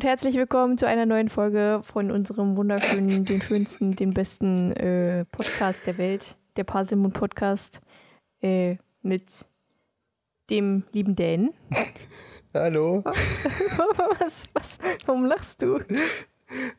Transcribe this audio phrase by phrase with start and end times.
[0.00, 5.26] Und, herzlich willkommen zu einer neuen Folge von unserem wunderschönen, den schönsten, den besten äh,
[5.26, 7.82] Podcast der Welt, der Parsimon Podcast
[8.40, 9.44] äh, mit
[10.48, 11.50] dem lieben Dan.
[12.54, 13.04] Hallo.
[13.04, 15.80] was, was, warum lachst du?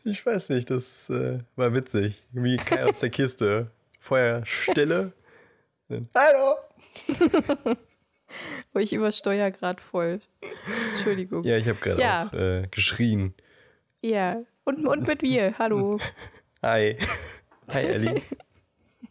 [0.04, 2.24] Ich weiß nicht, das äh, war witzig.
[2.32, 3.70] Wie Kai aus der Kiste.
[4.00, 5.14] Vorher Stille.
[6.16, 6.56] Hallo.
[8.74, 10.22] Oh, ich übersteuere gerade voll.
[10.96, 11.44] Entschuldigung.
[11.44, 12.28] Ja, ich habe gerade Ja.
[12.28, 13.34] auch äh, geschrien.
[14.02, 14.42] Ja.
[14.64, 15.56] Und, und mit mir.
[15.60, 16.00] Hallo.
[16.64, 16.98] Hi.
[17.74, 18.22] Hi, Ellie.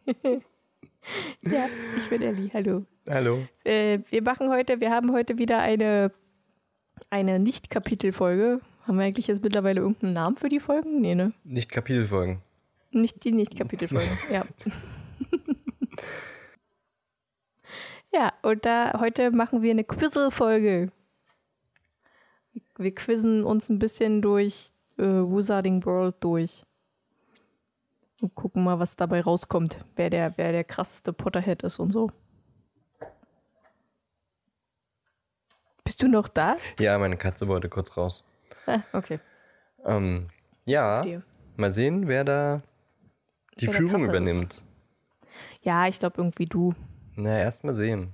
[1.43, 2.51] Ja, ich bin Ellie.
[2.53, 2.85] Hallo.
[3.09, 3.45] Hallo.
[3.65, 6.13] Äh, wir machen heute, wir haben heute wieder eine,
[7.09, 8.61] eine Nicht-Kapitel-Folge.
[8.87, 11.01] Haben wir eigentlich jetzt mittlerweile irgendeinen Namen für die Folgen?
[11.01, 11.33] Nee, ne?
[11.43, 12.43] Nicht Kapitelfolgen.
[12.93, 14.45] Nicht die Nicht-Kapitel-Folgen, ja.
[18.13, 20.91] Ja, und da heute machen wir eine Quizzle-Folge.
[22.77, 26.65] Wir quizzen uns ein bisschen durch äh, Wizarding World durch.
[28.21, 29.85] Und gucken mal, was dabei rauskommt.
[29.97, 32.11] Wer der, wer der krasseste Potterhead ist und so.
[35.85, 36.57] Bist du noch da?
[36.79, 38.25] Ja, meine Katze wollte kurz raus.
[38.67, 39.21] Ah, okay.
[39.85, 40.29] Ähm,
[40.67, 41.23] ja, Verstehe.
[41.57, 42.63] mal sehen, wer da
[43.59, 44.09] die Wer Führung Krasser ist.
[44.11, 44.63] übernimmt.
[45.63, 46.75] Ja, ich glaube irgendwie du.
[47.17, 48.13] Na, erst mal sehen.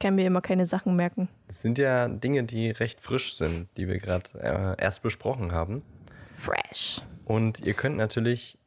[0.00, 1.28] Kann mir immer keine Sachen merken.
[1.48, 5.82] Es sind ja Dinge, die recht frisch sind, die wir gerade äh, erst besprochen haben.
[6.30, 7.02] Fresh.
[7.24, 8.58] Und ihr könnt natürlich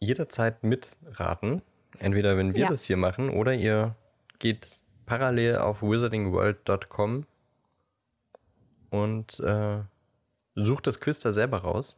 [0.00, 1.62] jederzeit mitraten.
[1.98, 2.68] Entweder wenn wir Ja.
[2.68, 3.94] das hier machen oder ihr
[4.38, 7.26] geht parallel auf wizardingworld.com
[8.90, 9.80] und äh,
[10.54, 11.96] sucht das Quiz da selber raus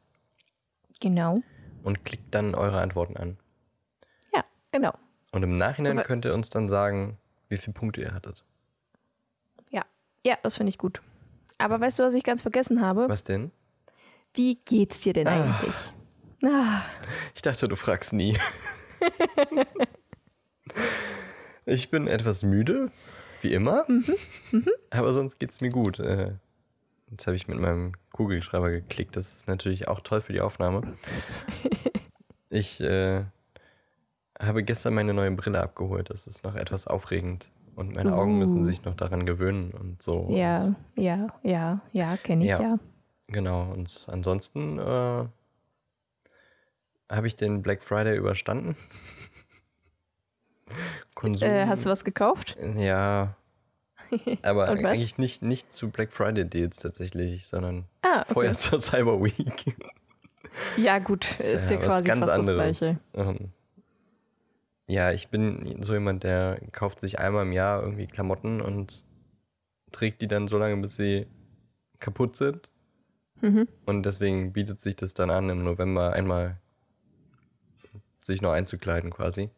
[1.01, 1.41] Genau.
[1.83, 3.37] und klickt dann eure Antworten an.
[4.35, 4.95] Ja, genau.
[5.37, 7.19] Und im Nachhinein könnt ihr uns dann sagen,
[7.51, 8.43] wie viele Punkte ihr hattet.
[9.69, 9.85] Ja.
[10.25, 11.03] Ja, das finde ich gut.
[11.59, 13.07] Aber weißt du, was ich ganz vergessen habe?
[13.11, 13.51] Was denn?
[14.33, 15.59] Wie geht's dir denn Ah.
[15.59, 15.75] eigentlich?
[16.43, 16.81] Ah,
[17.35, 18.39] Ich dachte, du fragst nie.
[21.67, 22.91] ich bin etwas müde,
[23.43, 23.87] wie immer.
[24.89, 26.01] Aber sonst geht's mir gut.
[26.01, 26.33] Äh,
[27.11, 29.17] Jetzt habe ich mit meinem Kugelschreiber geklickt.
[29.17, 30.97] Das ist natürlich auch toll für die Aufnahme.
[32.49, 33.25] Ich äh,
[34.41, 36.11] habe gestern meine neue Brille abgeholt.
[36.11, 37.51] Das ist noch etwas aufregend.
[37.75, 38.65] Und meine Augen müssen Uh.
[38.65, 40.29] sich noch daran gewöhnen und so.
[40.31, 42.61] ja, ja, ja, ja, kenne ich ja.
[42.61, 42.79] Ja.
[43.29, 43.71] Genau.
[43.73, 45.25] Und ansonsten äh,
[47.11, 48.77] habe ich den Black Friday überstanden.
[51.15, 51.49] Konsum.
[51.49, 52.57] Äh, hast du was gekauft?
[52.77, 53.37] Ja.
[54.43, 58.33] Aber Und eigentlich nicht, nicht zu Black Friday Deals tatsächlich, sondern Ah, okay.
[58.33, 59.77] vorher zur Cyber Week.
[60.77, 62.99] Ja, gut, ist ja, was quasi fast das Gleiche.
[63.15, 63.53] Ähm,
[64.87, 69.05] ja, ich bin so jemand, der kauft sich einmal im Jahr irgendwie Klamotten und
[69.93, 71.27] trägt die dann so lange, bis sie
[71.99, 72.71] kaputt sind.
[73.41, 73.69] Mhm.
[73.85, 76.59] Und deswegen bietet sich das dann an, im November einmal
[78.25, 79.51] sich noch einzukleiden quasi.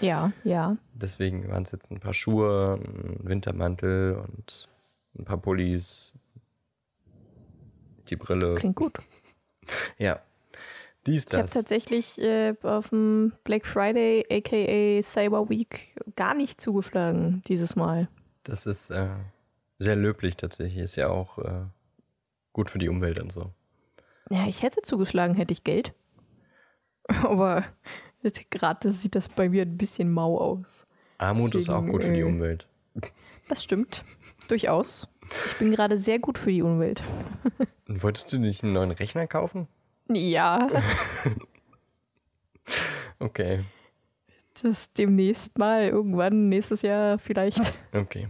[0.00, 0.76] Ja, ja.
[0.94, 4.68] Deswegen waren es jetzt ein paar Schuhe, ein Wintermantel und
[5.18, 6.12] ein paar Pullis,
[8.08, 8.54] die Brille.
[8.56, 8.98] Klingt gut.
[9.98, 10.20] Ja.
[11.06, 17.42] Dies, Ich habe tatsächlich äh, auf dem Black Friday, aka Cyber Week, gar nicht zugeschlagen
[17.46, 18.08] dieses Mal.
[18.42, 19.08] Das ist äh,
[19.78, 20.82] sehr löblich tatsächlich.
[20.82, 21.66] Ist ja auch äh,
[22.52, 23.52] gut für die Umwelt und so.
[24.30, 25.92] Ja, ich hätte zugeschlagen, hätte ich Geld.
[27.08, 27.64] Aber
[28.50, 30.86] gerade sieht das bei mir ein bisschen mau aus.
[31.18, 32.66] Armut ist auch Deswegen, gut für die äh, Umwelt.
[33.48, 34.04] Das stimmt.
[34.48, 35.08] Durchaus.
[35.46, 37.04] Ich bin gerade sehr gut für die Umwelt.
[37.88, 39.68] Und wolltest du nicht einen neuen Rechner kaufen?
[40.08, 40.68] Ja,
[43.18, 43.64] Okay,
[44.62, 47.72] das demnächst mal, irgendwann, nächstes Jahr vielleicht.
[47.94, 48.28] okay.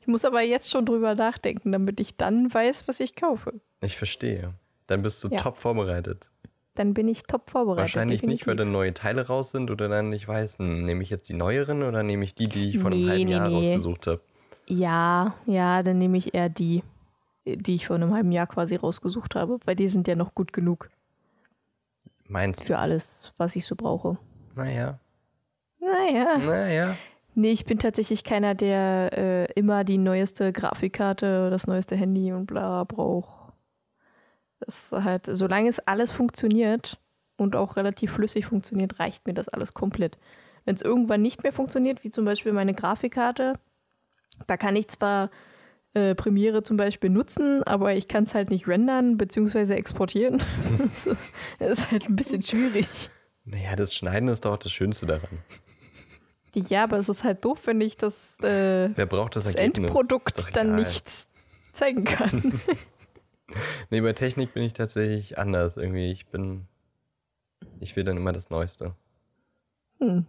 [0.00, 3.60] Ich muss aber jetzt schon drüber nachdenken, damit ich dann weiß, was ich kaufe.
[3.82, 4.54] Ich verstehe.
[4.86, 5.36] Dann bist du Ja.
[5.38, 6.30] top vorbereitet.
[6.74, 7.80] Dann bin ich top vorbereitet.
[7.94, 8.56] Wahrscheinlich nicht, weil definitiv.
[8.64, 11.82] dann neue Teile raus sind oder dann nicht weiß, hm, nehme ich jetzt die neueren
[11.82, 13.54] oder nehme ich die, die ich vor einem Nee, halben nee, Jahr nee.
[13.54, 14.20] rausgesucht habe.
[14.66, 16.82] Ja, ja, dann nehme ich eher die,
[17.46, 20.52] die ich vor einem halben Jahr quasi rausgesucht habe, weil die sind ja noch gut
[20.52, 20.88] genug
[22.28, 22.66] Meinst du?
[22.66, 24.18] für alles, was ich so brauche.
[24.54, 24.98] Naja,
[25.80, 26.38] Naja.
[26.38, 26.96] naja.
[27.34, 32.46] Nee, ich bin tatsächlich keiner, der äh, immer die neueste Grafikkarte, das neueste Handy und
[32.46, 33.52] bla braucht.
[34.60, 36.98] Das halt, solange es alles funktioniert
[37.36, 40.18] und auch relativ flüssig funktioniert, reicht mir das alles komplett.
[40.64, 43.54] Wenn es irgendwann nicht mehr funktioniert, wie zum Beispiel meine Grafikkarte,
[44.48, 45.30] da kann ich zwar
[45.98, 49.74] äh, Premiere zum Beispiel nutzen, aber ich kann es halt nicht rendern bzw.
[49.74, 50.42] exportieren.
[51.58, 52.86] das ist halt ein bisschen schwierig.
[53.44, 55.38] Naja, das Schneiden ist doch das Schönste daran.
[56.54, 59.88] Ja, aber es ist halt doof, wenn ich das, äh, Wer braucht das das Ergebnis?
[59.90, 61.08] Endprodukt dann nicht
[61.72, 62.60] zeigen kann.
[63.90, 65.76] nee, bei Technik bin ich tatsächlich anders.
[65.76, 66.66] Irgendwie, ich bin.
[67.80, 68.94] Ich will dann immer das Neueste.
[70.00, 70.26] Hm.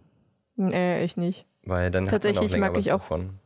[0.56, 1.46] Nee, ich nicht.
[1.64, 3.38] Weil dann Tatsächlich hat man auch länger mag ich auch- davon.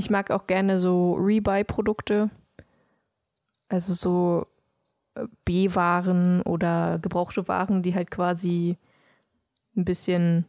[0.00, 2.30] Ich mag auch gerne so Rebuy-Produkte.
[3.68, 4.46] Also so
[5.14, 8.78] äh, B-Waren oder gebrauchte Waren, die halt quasi
[9.76, 10.46] ein bisschen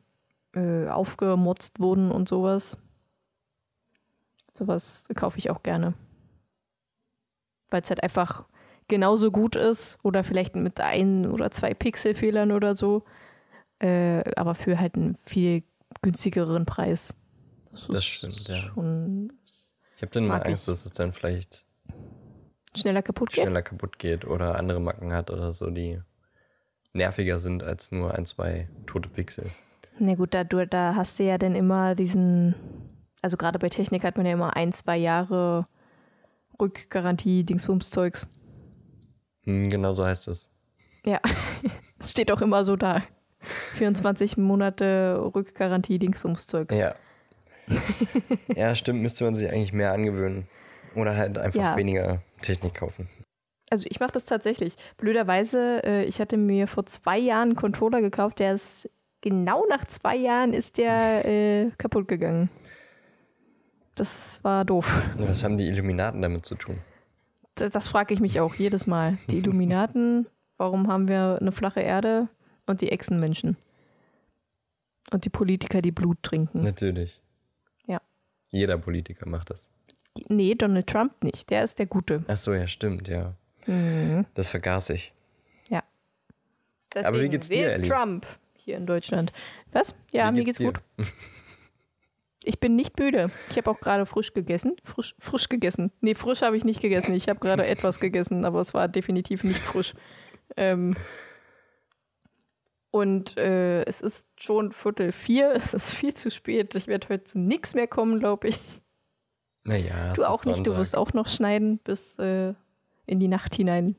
[0.56, 2.77] äh, aufgemotzt wurden und sowas.
[4.53, 5.95] Sowas kaufe ich auch gerne.
[7.71, 8.45] Weil es halt einfach
[8.88, 13.04] genauso gut ist oder vielleicht mit ein oder zwei Pixelfehlern oder so.
[13.80, 15.63] Äh, aber für halt einen viel
[16.01, 17.13] günstigeren Preis.
[17.71, 18.56] Das ist stimmt, ja.
[18.56, 19.33] Schon
[20.01, 21.63] Ich habe dann mal Angst, dass es dann vielleicht
[22.75, 23.44] schneller kaputt geht.
[23.44, 26.01] schneller kaputt geht oder andere Macken hat oder so, die
[26.92, 29.51] nerviger sind als nur ein, zwei tote Pixel.
[30.00, 32.56] Na gut, da, du, da hast du ja dann immer diesen,
[33.21, 35.68] also gerade bei Technik hat man ja immer ein, zwei Jahre
[36.59, 38.27] Rückgarantie, Dingsbums-Zeugs.
[39.44, 40.50] Hm, genau so heißt es.
[41.06, 41.19] Ja,
[42.00, 43.04] es steht auch immer so da.
[43.75, 46.75] 24 Monate Rückgarantie, Dingsbums-Zeugs.
[46.75, 46.95] Ja.
[48.56, 50.48] ja, stimmt, müsste man sich eigentlich mehr angewöhnen.
[50.96, 51.78] Oder halt einfach Ja.
[51.78, 53.08] weniger Technik kaufen.
[53.69, 54.75] Also ich mache das tatsächlich.
[54.98, 58.90] Blöderweise, äh, ich hatte mir vor zwei Jahren einen Controller gekauft, der ist
[59.22, 62.50] genau nach zwei Jahren ist der äh, kaputt gegangen.
[63.96, 65.02] Das war doof.
[65.18, 66.80] Was haben die Illuminaten damit zu tun?
[67.56, 69.18] Das, das frage ich mich auch jedes Mal.
[69.30, 72.28] Die Illuminaten, warum haben wir eine flache Erde
[72.66, 73.56] und die Echsenmenschen?
[75.12, 76.64] Und die Politiker, die Blut trinken.
[76.64, 77.20] Natürlich.
[78.51, 78.59] Ja.
[78.59, 79.68] Jeder Politiker macht das.
[80.27, 81.50] Nee, Donald Trump nicht.
[81.50, 82.24] Der ist der Gute.
[82.27, 83.36] Ach so, ja, stimmt, ja.
[83.65, 84.25] Mhm.
[84.33, 85.13] Das vergaß ich.
[86.94, 87.89] Deswegen Aber wie geht's dir, Ellie?
[87.89, 89.31] Trump hier in Deutschland.
[89.71, 89.95] Was?
[90.12, 90.74] Ja, Wie mir geht's dir?
[90.74, 90.81] gut.
[92.44, 93.30] Ich bin nicht müde.
[93.51, 94.75] Ich habe auch gerade frisch gegessen.
[94.83, 95.92] Frisch, frisch gegessen.
[96.01, 97.13] Nee, frisch habe ich nicht gegessen.
[97.13, 99.94] Ich habe gerade etwas gegessen, aber es war definitiv nicht frisch.
[100.57, 100.95] Ähm,
[102.92, 105.52] und äh, es ist schon Viertel vier.
[105.56, 106.76] Es ist viel zu spät.
[106.76, 108.60] Ich werde heute zu nichts mehr kommen, glaube ich.
[109.64, 110.66] Naja, Du auch nicht.
[110.66, 112.54] Du wirst auch noch schneiden bis äh,
[113.06, 113.96] in die Nacht hinein.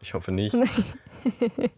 [0.00, 0.54] Ich hoffe nicht.
[0.54, 1.70] Wir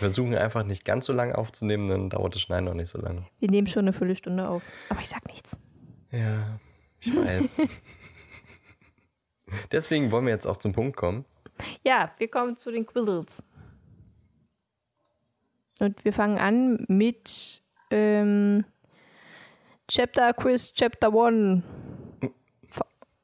[0.00, 3.26] versuchen einfach nicht ganz so lange aufzunehmen, dann dauert das Schneiden noch nicht so lange.
[3.38, 4.62] Wir nehmen schon eine Viertelstunde auf.
[4.88, 5.56] Aber ich sag nichts.
[6.10, 6.58] Ja,
[7.00, 7.62] ich weiß.
[9.72, 11.24] Deswegen wollen wir jetzt auch zum Punkt kommen.
[11.84, 13.42] Ja, wir kommen zu den Quizzles.
[15.78, 18.64] Und wir fangen an mit ähm,
[19.88, 21.62] Chapter Quiz Chapter 1.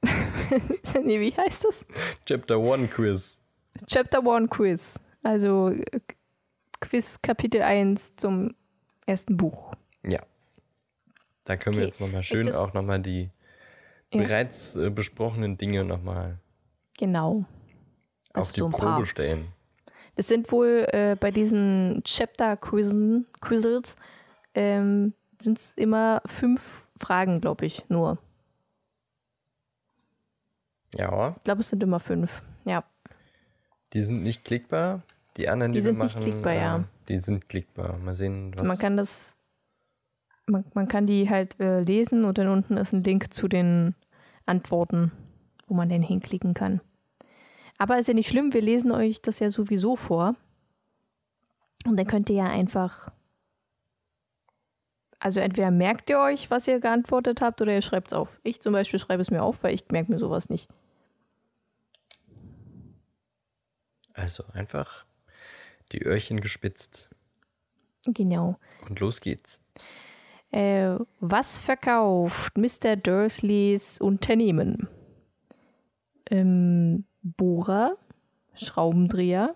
[1.05, 1.85] nee, wie heißt das?
[2.27, 3.41] Chapter 1 Quiz.
[3.87, 4.95] Chapter 1 Quiz.
[5.23, 5.73] Also
[6.81, 8.55] Quiz Kapitel 1 zum
[9.07, 9.73] ersten Buch.
[10.05, 10.21] Ja.
[11.45, 11.89] Da können wir Okay.
[11.89, 13.31] jetzt nochmal schön das- auch nochmal die
[14.13, 14.23] Ja.
[14.23, 16.39] bereits äh, besprochenen Dinge nochmal
[16.99, 17.45] Genau.
[18.35, 19.07] auf Also die so Probe paar.
[19.07, 19.49] stellen.
[20.15, 23.97] Es sind wohl äh, bei diesen Chapter-Quizzen, Quizzles,
[24.55, 28.19] ähm, sind es immer fünf Fragen, glaube ich, nur.
[30.95, 32.43] Ja, Ich glaube, es sind immer fünf.
[32.65, 32.85] Ja.
[33.93, 35.03] die sind nicht klickbar.
[35.37, 36.77] Die anderen, die, Die wir sind nicht machen, klickbar, ja.
[36.79, 37.97] äh, die sind klickbar.
[37.99, 38.67] Mal sehen, was.
[38.67, 39.35] Man kann das,
[40.47, 43.95] man, man kann die halt äh, lesen und dann unten ist ein Link zu den
[44.45, 45.11] Antworten,
[45.67, 46.83] wo man den hinklicken kann.
[47.83, 50.37] Aber ist ja nicht schlimm, wir lesen euch das ja sowieso vor.
[51.85, 53.11] Und dann könnt ihr ja einfach.
[55.19, 58.39] Also entweder merkt ihr euch, was ihr geantwortet habt, oder ihr schreibt es auf.
[58.45, 60.69] Ich zum Beispiel schreibe es mir auf, weil ich merke mir sowas nicht.
[64.15, 65.05] also einfach
[65.91, 67.11] die Öhrchen gespitzt
[68.07, 68.61] Genau.
[68.89, 69.61] und los geht's.
[70.53, 72.95] Äh, was verkauft Mr.
[72.95, 74.87] Dursleys Unternehmen?
[76.31, 77.97] Ähm, Bohrer,
[78.55, 79.55] Schraubendreher,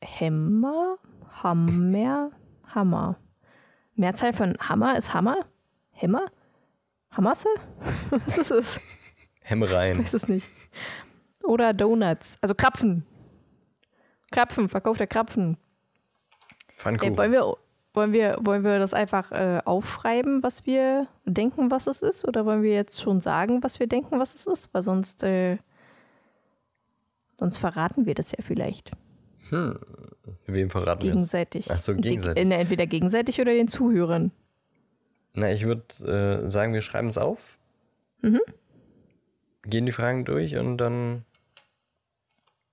[0.00, 0.98] Hämmer,
[1.42, 2.30] Hammer,
[2.74, 3.16] Hammer.
[3.94, 5.46] Mehrzahl von Hammer ist Hammer?
[5.90, 6.26] Hämmer?
[7.10, 7.48] Hammerse?
[8.10, 8.80] Was ist es?
[9.42, 9.98] Hämmereien.
[9.98, 10.46] weiß es nicht.
[11.44, 13.06] Oder Donuts, also Krapfen.
[14.30, 15.58] Krapfen, verkauft der Krapfen.
[16.76, 17.14] Pfannkuchen.
[17.14, 17.56] Äh, wollen, wir,
[17.94, 22.26] wollen, wir, wollen wir das einfach äh, aufschreiben, was wir denken, was es ist?
[22.26, 24.72] Oder wollen wir jetzt schon sagen, was wir denken, was es ist?
[24.72, 25.58] Weil sonst, äh,
[27.38, 28.92] sonst verraten wir das ja vielleicht
[30.46, 31.70] Wem verraten wir gegenseitig.
[31.70, 32.50] Ach so, Die- gegenseitig.
[32.50, 34.30] äh, entweder gegenseitig oder den Zuhörern.
[35.34, 37.58] Na, ich würde äh, sagen, wir schreiben es auf.
[38.22, 38.40] Mhm.
[39.64, 41.24] Gehen die Fragen durch und dann.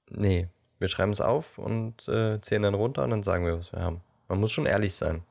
[0.10, 0.48] Nee,
[0.78, 3.82] wir schreiben es auf und äh, zählen dann runter und dann sagen wir, was wir
[3.82, 4.02] haben.
[4.30, 5.24] Man muss schon ehrlich sein.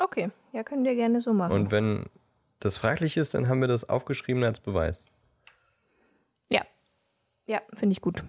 [0.00, 1.52] Okay, ja, können wir gerne so machen.
[1.52, 2.06] Und wenn
[2.58, 5.06] das fraglich ist, dann haben wir das aufgeschrieben als Beweis.
[7.50, 8.22] Ja, finde ich gut.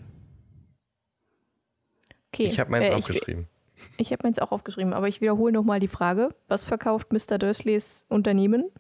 [2.33, 2.45] Okay.
[2.45, 3.47] Ich habe meins äh, aufgeschrieben.
[3.75, 6.33] Ich, ich habe meins auch aufgeschrieben, aber ich wiederhole nochmal die Frage.
[6.47, 7.37] Was verkauft Mr.
[7.37, 8.71] Dursleys Unternehmen?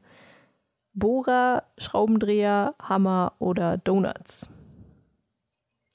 [0.93, 4.49] Bohrer, Schraubendreher, Hammer oder Donuts?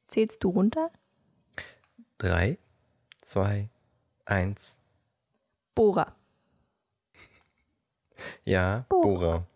[0.06, 0.92] Zählst du runter?
[2.18, 2.56] Drei,
[3.20, 3.68] zwei,
[4.26, 4.80] eins.
[5.75, 6.14] Bohrer.
[8.45, 9.06] Ja, Bohrer.
[9.06, 9.47] Bohrer.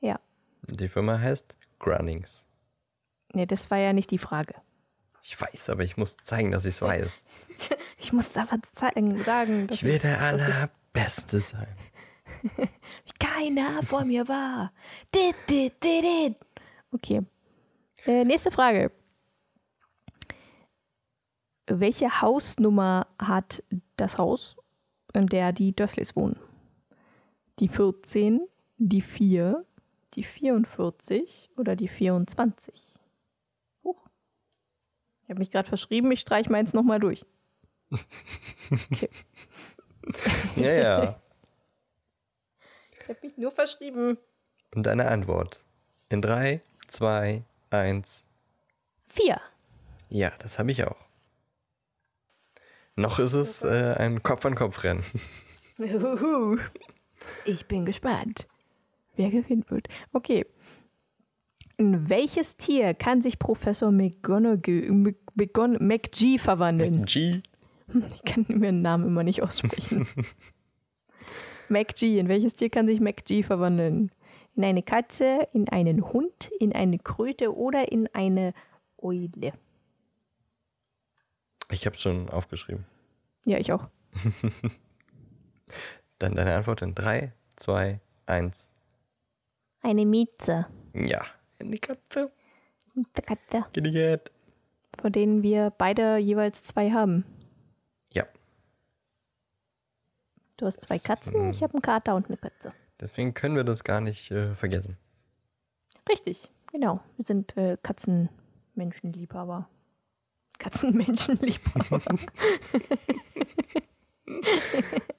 [0.00, 0.20] Ja.
[0.68, 2.46] Die Firma heißt Grunnings.
[3.32, 4.54] Nee, das war ja nicht die Frage.
[5.22, 7.24] Ich weiß, aber ich muss zeigen, dass ich es weiß.
[7.98, 11.74] Ich muss aber zeigen, sagen, dass Ich will der Allerbeste sein.
[13.18, 14.72] keiner vor mir war.
[15.14, 16.36] Dit, dit, dit, dit.
[16.92, 17.22] Okay.
[18.06, 18.90] Äh, nächste Frage.
[21.66, 23.62] Welche Hausnummer hat
[23.96, 24.56] das Haus,
[25.14, 26.38] in der die Dursleys wohnen?
[27.58, 29.64] Die 14, die 4,
[30.14, 32.94] die 44 oder die 24?
[33.84, 34.08] Huch.
[35.22, 37.24] Ich habe mich gerade verschrieben, ich streiche meins nochmal durch.
[38.70, 39.08] Okay.
[40.56, 41.20] Ja, ja.
[42.92, 44.18] Ich habe mich nur verschrieben.
[44.74, 45.64] Und deine Antwort.
[46.10, 48.26] In drei, zwei, eins.
[49.08, 49.40] 4.
[50.10, 51.03] Ja, das habe ich auch.
[52.96, 55.02] Noch ist es äh, ein Kopf-an-Kopf-Rennen.
[57.44, 58.46] Ich bin gespannt,
[59.16, 59.88] wer gewinnen wird.
[60.12, 60.46] Okay.
[61.76, 67.04] In welches Tier kann sich Professor McGonagall, Mc- McGon McG verwandeln?
[67.04, 67.40] G.
[68.14, 70.06] Ich kann mir den Namen immer nicht aussprechen.
[71.68, 74.12] McG, in welches Tier kann sich McG verwandeln?
[74.54, 78.54] In eine Katze, in einen Hund, in eine Kröte oder in eine
[78.98, 79.52] Eule?
[81.70, 82.84] Ich habe schon aufgeschrieben.
[83.44, 83.88] Ja, ich auch.
[86.18, 88.72] Dann deine Antwort in drei, zwei, eins.
[89.82, 90.66] Eine Mieze.
[90.94, 91.24] Ja.
[91.58, 92.30] In die Katze.
[92.94, 93.64] Mieze Katze.
[93.72, 94.30] Kitty Cat.
[95.00, 97.24] Von denen wir beide jeweils zwei haben.
[98.12, 98.24] Ja.
[100.56, 102.72] Du hast zwei Das- Katzen, ich habe einen Kater und eine Katze.
[103.00, 104.96] Deswegen können wir das gar nicht äh, vergessen.
[106.08, 107.00] Richtig, genau.
[107.16, 109.68] Wir sind äh, Katzenmenschenliebhaber.
[110.58, 112.00] Katzenmenschenliebhaber.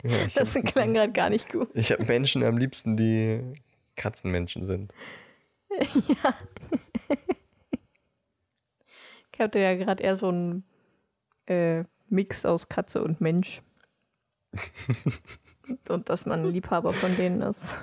[0.03, 1.69] Ja, ich Das habe klang gerade gar nicht gut.
[1.75, 3.53] hab Menschen am liebsten, die
[3.95, 4.93] Katzenmenschen sind.
[9.33, 10.63] Ich hatte ja gerade eher so einen
[11.47, 13.61] äh, Mix aus Katze und Mensch.
[15.89, 17.75] und dass man ein Liebhaber von denen ist.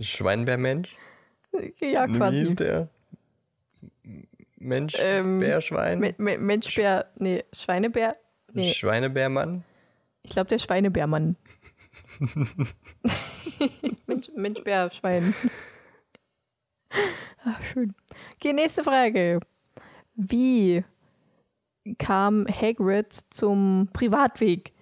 [0.00, 0.96] Schweinbärmensch?
[1.80, 2.38] Ja, Wie quasi.
[2.38, 2.88] hieß der?
[4.60, 6.00] Mensch, Ähm, Bär, Schwein?
[6.00, 8.16] Me Me Menschbär, nee, Schweinebär.
[8.52, 9.64] Nee, Schweinebärmann?
[10.22, 11.36] ich glaube der Schweinebärmann.
[14.06, 15.34] Mensch, Menschbär, Schwein.
[17.44, 17.94] Ach, schön.
[18.36, 19.40] Okay, nächste Frage.
[20.14, 20.84] Wie
[21.98, 24.72] kam Hagrid zum Privatweg?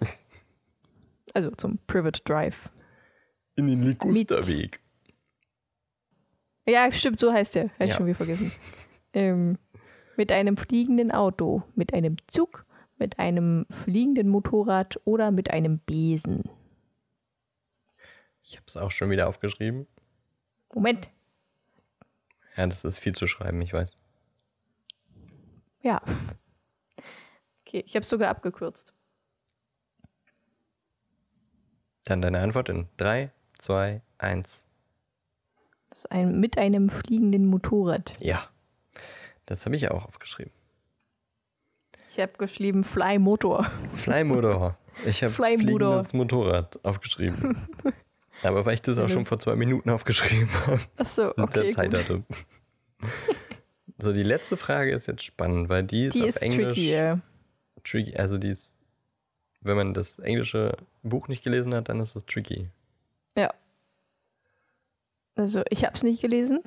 [1.33, 2.69] Also zum Private Drive.
[3.55, 4.79] In den Ligusterweg.
[6.67, 7.63] Ja, stimmt, so heißt der.
[7.77, 7.95] Hätte ich Ja.
[7.97, 8.51] schon wieder vergessen.
[9.13, 9.57] Ähm,
[10.17, 12.65] mit einem fliegenden Auto, mit einem Zug,
[12.97, 16.49] mit einem fliegenden Motorrad oder mit einem Besen.
[18.43, 19.87] Ich habe es auch schon wieder aufgeschrieben.
[20.73, 21.09] Moment.
[22.55, 23.97] Ja, das ist viel zu schreiben, ich weiß.
[25.81, 26.01] Ja.
[27.65, 28.93] Okay, ich habe es sogar abgekürzt.
[32.05, 34.65] Dann deine Antwort in 3, 2, 1.
[35.89, 38.13] Das ist ein, mit einem fliegenden Motorrad.
[38.19, 38.49] Ja.
[39.47, 40.51] Das habe ich auch aufgeschrieben.
[42.11, 43.69] Ich habe geschrieben Fly Motor.
[43.95, 44.77] Flymotor.
[45.05, 47.67] Ich habe fliegendes Motorrad aufgeschrieben.
[48.43, 51.61] Aber weil ich das auch schon vor zwei Minuten aufgeschrieben habe Achso, und okay.
[51.61, 51.99] der Zeit gut.
[51.99, 52.23] hatte.
[53.99, 56.91] So, die letzte Frage ist jetzt spannend, weil die ist Die auf ist Englisch tricky.
[56.91, 57.19] ja.
[57.83, 58.15] tricky.
[58.15, 58.77] Also die ist,
[59.61, 62.69] wenn man das englische Buch nicht gelesen hat, dann ist es tricky.
[63.35, 63.51] Ja.
[65.37, 66.61] Also, ich habe es nicht gelesen,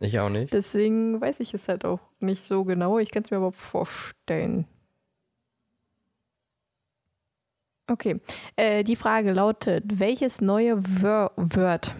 [0.00, 0.52] Ich auch nicht.
[0.52, 2.98] deswegen weiß ich es halt auch nicht so genau.
[2.98, 4.66] Ich kann es mir aber vorstellen.
[7.88, 8.20] Okay.
[8.56, 11.94] Äh, die Frage lautet: Welches neue Wör Word,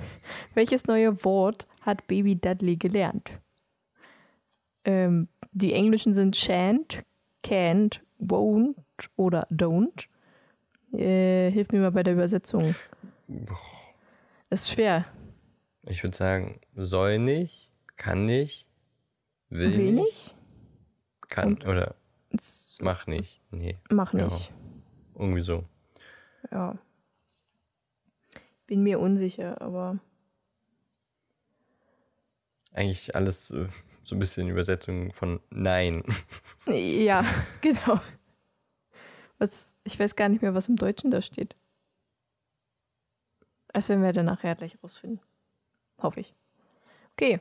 [0.54, 3.30] welches neue Wort hat Baby Dudley gelernt?
[4.84, 7.02] Ähm, die englischen sind shan't,
[7.44, 8.76] can't, won't
[9.16, 10.06] oder don't.
[10.92, 12.74] Äh, hilf mir mal bei der Übersetzung.
[14.48, 15.06] Das ist schwer.
[15.84, 18.66] Ich würde sagen, soll nicht, kann nicht,
[19.48, 20.36] will nicht, Wenig?
[21.28, 21.94] kann oder
[22.30, 23.40] S- mach nicht.
[23.50, 24.26] Nee, Mach Ja.
[24.26, 24.52] nicht.
[25.16, 25.64] irgendwie so.
[26.50, 26.78] Ja.
[28.66, 29.98] Bin mir unsicher, aber
[32.74, 33.66] Eigentlich alles äh,
[34.02, 36.02] so ein bisschen Übersetzung von Nein.
[36.66, 37.24] Ja,
[37.60, 38.00] genau.
[39.38, 41.54] Was, ich weiß gar nicht mehr, was im Deutschen da steht.
[43.68, 45.20] Das werden wir dann nachher gleich rausfinden.
[46.02, 46.34] Hoffe ich.
[47.16, 47.40] Okay,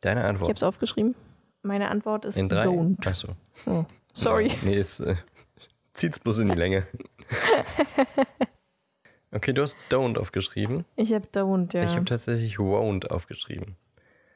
[0.00, 0.48] Deine ich Antwort.
[0.48, 1.14] habe es aufgeschrieben.
[1.62, 2.64] Meine Antwort ist In drei?
[2.64, 3.06] don't.
[3.06, 3.28] Achso.
[3.66, 4.50] Oh, sorry.
[4.62, 5.14] Nee, es äh,
[5.94, 6.86] zieht's bloß in die Länge.
[9.34, 10.84] Okay, du hast don't aufgeschrieben.
[10.96, 11.84] Ich habe don't, ja.
[11.84, 13.76] Ich habe tatsächlich won't aufgeschrieben.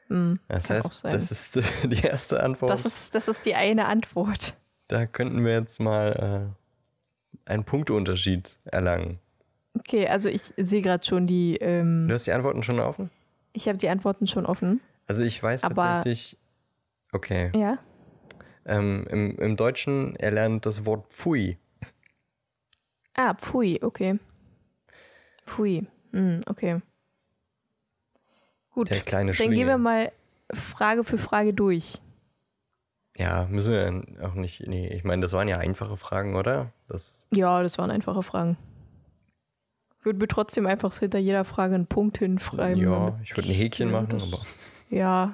[0.07, 2.71] Hm, Das heißt, das ist äh, die erste Antwort.
[2.71, 4.55] das, ist, das ist die eine Antwort.
[4.87, 6.55] da könnten wir jetzt mal
[7.45, 9.19] äh, einen Punkteunterschied erlangen.
[9.77, 13.11] Okay, also ich sehe gerade schon die, ähm, Du hast die Antworten schon offen?
[13.57, 14.79] Ich habe die Antworten schon offen.
[15.07, 16.37] Also ich weiß Aber- tatsächlich.
[17.11, 17.51] Okay.
[17.55, 17.79] Ja?
[18.65, 21.57] Ähm, im, Im Deutschen erlernt das Wort Pfui.
[23.15, 24.19] Ah, Pfui, okay.
[25.45, 26.81] Pfui, hm, okay.
[28.71, 30.11] Gut, Der kleine dann gehen wir mal
[30.53, 31.99] Frage für Frage durch.
[33.15, 34.67] Ja, müssen wir auch nicht.
[34.67, 36.71] Nee, ich meine, das waren ja einfache Fragen, oder?
[36.87, 38.57] Das, Ja, das waren einfache Fragen.
[40.07, 42.81] Würden wir trotzdem einfach hinter jeder Frage einen Punkt hinschreiben.
[42.81, 44.41] ja, ich würde ein Häkchen machen, das- aber.
[44.89, 45.33] Ja,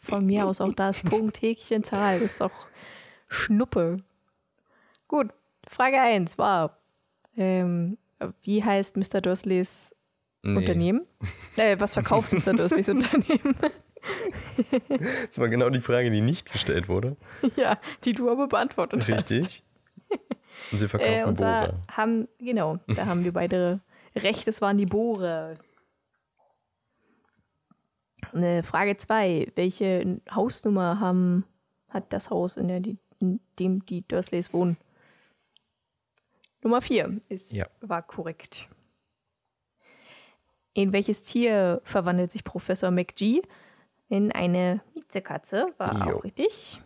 [0.00, 2.20] von mir aus auch das Punkt, Häkchen, Zahl.
[2.20, 2.50] Das ist doch
[3.28, 3.98] Schnuppe.
[5.08, 5.28] Gut,
[5.68, 6.78] Frage 1 war,
[7.36, 7.98] ähm,
[8.40, 9.20] wie heißt Mr.
[9.20, 9.94] Dursleys
[10.42, 11.02] Nee, Unternehmen?
[11.56, 12.54] Äh, was verkauft Mr.
[12.54, 13.56] Dursleys Unternehmen?
[15.28, 17.16] Das war genau die Frage, die nicht gestellt wurde.
[17.56, 19.30] ja, die du aber beantwortet hast.
[19.30, 19.62] Richtig.
[20.72, 21.74] Und sie Äh, verkaufen und da Bohrer.
[21.92, 23.80] haben, genau, da haben wir beide
[24.16, 25.56] recht, es waren die Bohrer.
[28.32, 29.52] Eine Frage 2.
[29.54, 31.44] Welche Hausnummer haben,
[31.88, 34.76] hat das Haus, in, der die, in dem die Dursleys wohnen?
[36.62, 37.66] Nummer 4 ist, Ja.
[37.80, 38.68] war korrekt.
[40.74, 43.42] In welches Tier verwandelt sich Professor McGee?
[44.08, 46.18] In eine Miezekatze, war Jo.
[46.18, 46.80] auch richtig.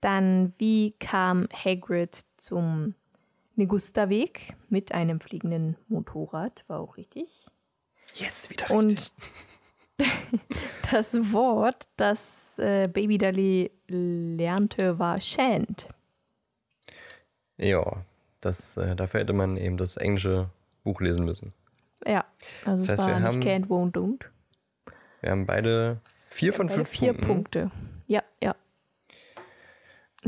[0.00, 2.94] Dann, wie kam Hagrid zum
[3.58, 6.64] Negusta-Weg mit einem fliegenden Motorrad?
[6.68, 7.28] War auch richtig.
[8.14, 9.12] Jetzt wieder Und
[10.90, 15.88] das Wort, das äh, Baby Dudley lernte, war Shant.
[17.56, 18.04] Ja,
[18.40, 20.48] das, äh, dafür hätte man eben das englische
[20.84, 21.52] Buch lesen müssen.
[22.06, 22.24] Ja,
[22.64, 24.24] also Das heißt, wir nicht haben- can't, won't, don't.
[25.20, 27.26] Wir haben beide vier von Beide fünf vier Punkten.
[27.26, 27.70] Punkte.
[28.06, 28.54] Ja, ja.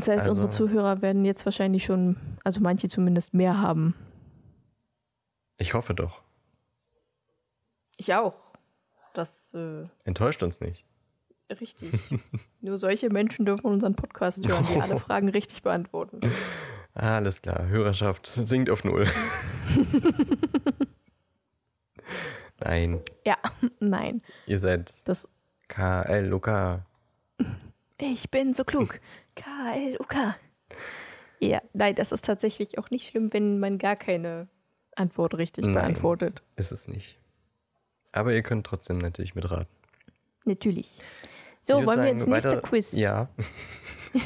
[0.01, 3.95] Das heißt, Also- unsere Zuhörer werden jetzt wahrscheinlich schon, also manche zumindest mehr haben.
[5.59, 6.23] Ich hoffe doch.
[7.99, 8.35] Ich auch.
[9.13, 10.85] Das äh, Enttäuscht uns nicht.
[11.61, 11.91] richtig.
[12.63, 16.21] Nur solche Menschen dürfen unseren Podcast hören, die alle Fragen richtig beantworten.
[16.95, 19.07] Alles klar, Hörerschaft sinkt auf Null.
[22.63, 23.37] Nein, Ja,
[23.81, 24.23] nein.
[24.47, 25.27] ihr seid Das,
[25.69, 26.81] KLOK.
[27.99, 29.01] ich bin so klug.
[29.43, 30.37] K-L-U-K.
[31.41, 34.49] Ja, nein, das ist tatsächlich auch nicht schlimm, wenn man gar keine
[34.97, 35.75] Antwort richtig Nein.
[35.75, 36.43] beantwortet.
[36.57, 37.19] Ist es nicht.
[38.13, 39.67] Aber ihr könnt trotzdem natürlich mitraten.
[40.45, 40.99] Natürlich.
[40.99, 41.05] Ich
[41.65, 42.93] So, wollen wir sagen, ins nächste weiter- Quiz?
[42.93, 43.29] Ja,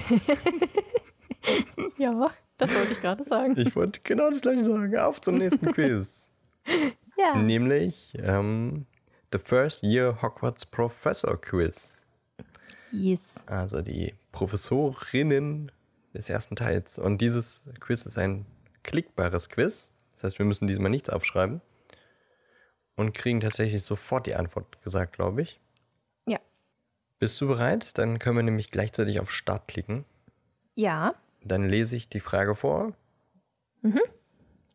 [1.98, 3.54] Ja, das wollte ich gerade sagen.
[3.58, 4.96] ich wollte genau das gleiche sagen.
[4.98, 6.30] Auf zum nächsten Quiz.
[7.16, 7.36] Ja.
[7.36, 8.86] Nämlich ähm,
[9.30, 12.02] The First Year Hogwarts Professor Quiz.
[12.94, 13.44] Yes.
[13.46, 15.72] Also die Professorinnen
[16.14, 16.98] des ersten Teils.
[16.98, 18.46] Und dieses Quiz ist ein
[18.82, 19.88] klickbares Quiz.
[20.12, 21.60] Das heißt, wir müssen diesmal nichts aufschreiben.
[22.96, 25.60] Und kriegen tatsächlich sofort die Antwort gesagt, glaube ich.
[26.26, 26.38] Ja.
[27.18, 27.98] Bist du bereit?
[27.98, 30.04] Dann können wir nämlich gleichzeitig auf Start klicken.
[30.76, 31.14] Ja.
[31.42, 32.92] Dann lese ich die Frage vor.
[33.82, 34.00] Mhm.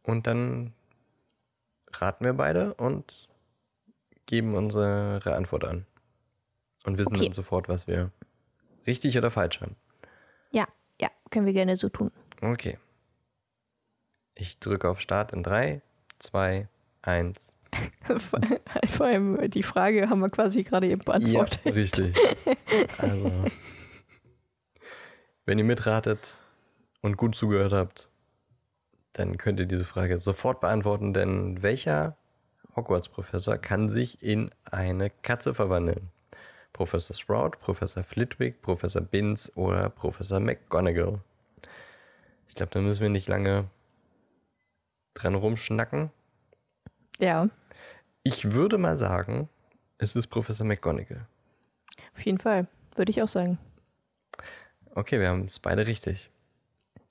[0.03, 0.73] Und dann
[1.93, 3.29] raten wir beide und
[4.25, 5.85] geben unsere Antwort an.
[6.85, 7.25] Und wissen Okay.
[7.25, 8.11] dann sofort, was wir
[8.87, 9.75] richtig oder falsch haben.
[10.51, 10.67] Ja.
[10.99, 11.09] Ja.
[11.29, 12.11] Können wir gerne so tun.
[12.41, 12.77] Okay.
[14.35, 15.81] Ich drücke auf Start in 3,
[16.19, 16.67] 2,
[17.01, 17.55] 1.
[18.89, 21.59] Vor allem die Frage haben wir quasi gerade eben beantwortet.
[21.63, 22.15] Ja, richtig.
[22.97, 23.31] Also,
[25.45, 26.37] wenn ihr mitratet
[27.01, 28.07] und gut zugehört habt,
[29.13, 32.17] dann könnt ihr diese Frage sofort beantworten, denn welcher
[32.75, 36.09] Hogwarts-Professor kann sich in eine Katze verwandeln?
[36.73, 41.19] Professor Sprout, Professor Flitwick, Professor Binz oder Professor McGonagall?
[42.47, 43.65] Ich glaube, da müssen wir nicht lange
[45.13, 46.11] dran rumschnacken.
[47.19, 47.49] Ja,
[48.23, 49.49] Ich würde mal sagen,
[49.97, 51.25] es ist Professor McGonagall.
[52.15, 52.67] auf jeden Fall.
[52.95, 53.57] Würde ich auch sagen.
[54.95, 56.29] Okay, wir haben es beide richtig.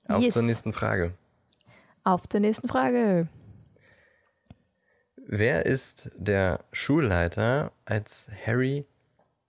[0.07, 0.33] Auf Yes.
[0.33, 1.13] zur nächsten Frage.
[2.03, 3.27] Auf zur nächsten Frage.
[5.15, 8.85] Wer ist der Schulleiter, als Harry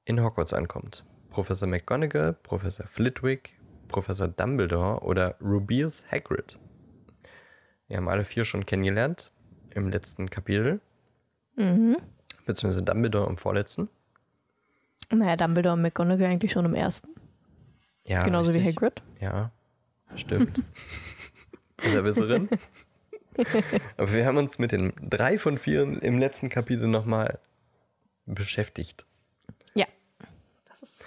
[0.05, 1.05] in Hogwarts ankommt?
[1.31, 3.55] Professor McGonagall, Professor Flitwick,
[3.89, 6.59] Professor Dumbledore oder Rubius Hagrid?
[7.89, 9.31] Wir haben alle vier schon kennengelernt
[9.75, 10.81] im letzten Kapitel.
[11.57, 11.97] Mhm.
[12.47, 13.89] Beziehungsweise Dumbledore im vorletzten.
[15.11, 17.09] Naja, Dumbledore und McGonagall eigentlich schon im ersten.
[18.05, 18.77] Ja, Genauso wie richtig.
[18.77, 19.03] Hagrid.
[19.21, 19.51] Ja,
[20.15, 20.63] stimmt.
[21.77, 22.49] Besserwisserin.
[23.97, 27.39] Aber wir haben uns mit den drei von vier im letzten Kapitel nochmal
[28.27, 29.07] beschäftigt.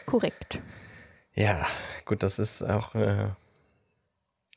[0.04, 0.62] Ist korrekt.
[1.34, 1.66] Ja,
[2.06, 3.30] gut, das ist auch äh,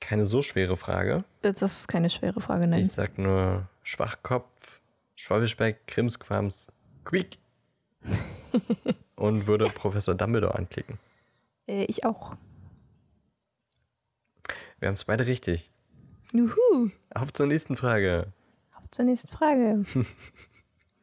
[0.01, 1.25] keine so schwere Frage.
[1.43, 2.85] Das ist keine schwere Frage, nein.
[2.85, 4.81] Ich sag nur Schwachkopf,
[5.15, 6.73] Schwabbelspeck, Krimskrams,
[7.05, 7.39] Quick.
[9.17, 10.99] Und würde Professor Dumbledore anklicken.
[11.67, 12.37] Äh, ich auch.
[14.79, 15.71] Wir haben es beide richtig.
[16.33, 16.91] Juhu.
[17.15, 18.33] Auf zur nächsten Frage.
[18.77, 19.85] Auf zur nächsten Frage.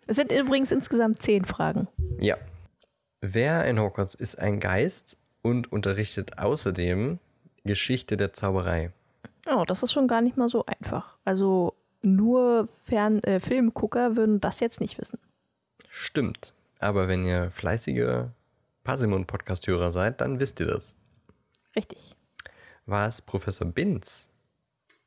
[0.05, 1.87] Es sind übrigens insgesamt zehn Fragen.
[2.19, 2.35] Ja.
[3.25, 7.19] Wer in Hogwarts ist ein Geist und unterrichtet außerdem
[7.63, 8.91] Geschichte der Zauberei?
[9.45, 11.15] Oh, das ist schon gar nicht mal so einfach.
[11.23, 15.19] Also nur Fern äh, Filmgucker würden das jetzt nicht wissen.
[15.87, 16.51] Stimmt.
[16.79, 18.25] Aber wenn ihr fleißige
[18.83, 20.93] Parsimon-Podcast-Hörer seid, dann wisst ihr das.
[21.77, 22.17] Richtig.
[22.85, 24.27] War es Professor Binz?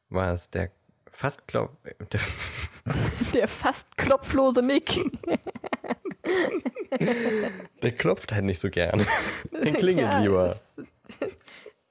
[0.09, 0.71] War es der
[1.11, 1.69] fast der,
[3.35, 5.05] Der fast klopflose Nick.
[7.83, 9.07] der klopft halt nicht so gern.
[9.53, 10.59] Der klingelt Ja, lieber.
[11.21, 11.37] das-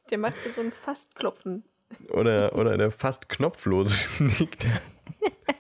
[0.09, 1.63] Der macht so ein Fastklopfen.
[2.09, 4.81] Oder, oder der fast knopflose Nick, der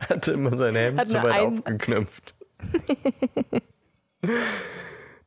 [0.09, 2.35] hatte immer sein Hemd Hat so weit aufgeknöpft.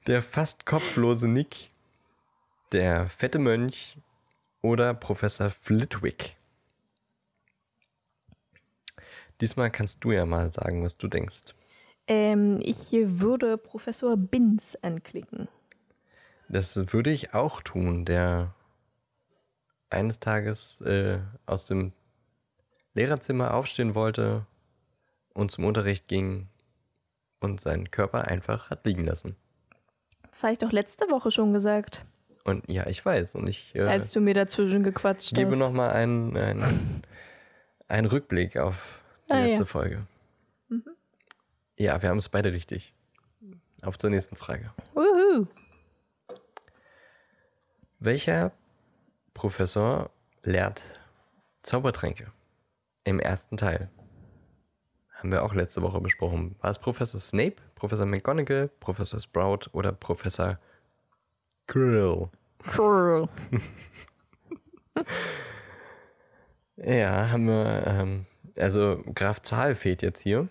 [0.06, 1.70] Der fast kopflose Nick,
[2.72, 3.96] der fette Mönch
[4.62, 6.36] oder Professor Flitwick.
[9.40, 11.54] Diesmal kannst du ja mal sagen, was du denkst.
[12.08, 15.48] Ähm, ich würde Professor Binz anklicken.
[16.48, 18.54] Das würde ich auch tun, der
[19.90, 21.92] eines Tages äh, aus dem
[22.94, 24.46] Lehrerzimmer aufstehen wollte
[25.34, 26.48] und zum Unterricht ging
[27.40, 29.36] und seinen Körper einfach hat liegen lassen.
[30.30, 32.04] Das habe ich doch letzte Woche schon gesagt,
[32.44, 33.34] Und ja, ich weiß.
[33.34, 35.58] Und ich äh, als du mir dazwischen gequatscht gebe hast.
[35.58, 37.02] nochmal einen, einen,
[37.88, 39.64] einen Rückblick auf die Ah, letzte ja.
[39.66, 40.06] Folge.
[41.78, 42.92] Ja, wir haben es beide richtig.
[43.82, 44.72] Auf zur nächsten Frage.
[44.94, 45.46] Wuhu.
[48.00, 48.50] Welcher
[49.32, 50.10] Professor
[50.42, 50.82] lehrt
[51.62, 52.32] Zaubertränke?
[53.04, 53.90] Im ersten Teil.
[55.12, 56.56] Haben wir auch letzte Woche besprochen.
[56.60, 60.58] War es Professor Snape, Professor McGonagall, Professor Sprout oder Professor
[61.68, 62.28] Quirrell?
[62.76, 63.28] Cool.
[66.80, 70.48] Ja, haben wir, ähm, also Graf Zahl fehlt jetzt hier.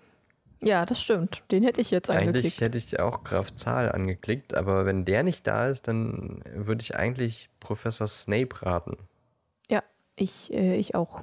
[0.61, 1.43] Ja, das stimmt.
[1.51, 2.61] Den hätte ich jetzt Eigentlich angeklickt.
[2.61, 6.95] hätte ich auch Graf Zahl angeklickt, aber wenn der nicht da ist, dann würde ich
[6.95, 8.97] eigentlich Professor Snape raten.
[9.69, 9.83] Ja,
[10.15, 11.21] ich, äh, ich auch.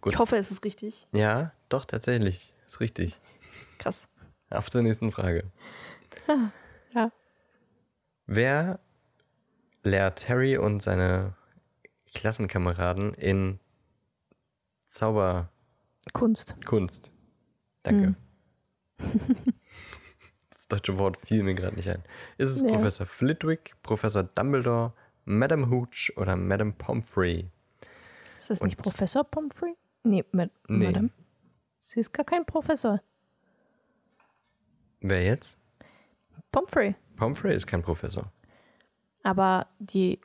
[0.00, 0.14] Gut.
[0.14, 1.06] Ich hoffe, es ist richtig.
[1.12, 2.52] Ja, doch, tatsächlich.
[2.66, 3.20] Ist richtig.
[3.78, 4.06] Krass.
[4.50, 5.44] Auf zur nächsten Frage.
[6.94, 7.12] Ja.
[8.26, 8.80] Wer
[9.82, 11.34] lehrt Harry und seine
[12.14, 13.60] Klassenkameraden in
[14.86, 16.56] Zauberkunst?
[16.64, 17.12] Kunst.
[17.82, 18.06] Danke.
[18.06, 18.16] Hm.
[20.50, 22.02] Das deutsche Wort fiel mir gerade nicht ein.
[22.38, 22.68] Ist es Ja.
[22.68, 24.92] Professor Flitwick, Professor Dumbledore,
[25.24, 27.48] Madame Hooch oder Madame Pomfrey?
[28.40, 29.74] Ist das nicht Und- Professor Pomfrey?
[30.02, 30.86] Nee, Ma Nee.
[30.86, 31.10] Madame.
[31.78, 33.00] Sie ist gar kein Professor.
[35.00, 35.56] Wer jetzt?
[36.50, 36.96] Pomfrey.
[37.16, 38.32] Pomfrey ist kein Professor.
[39.22, 40.20] Aber die,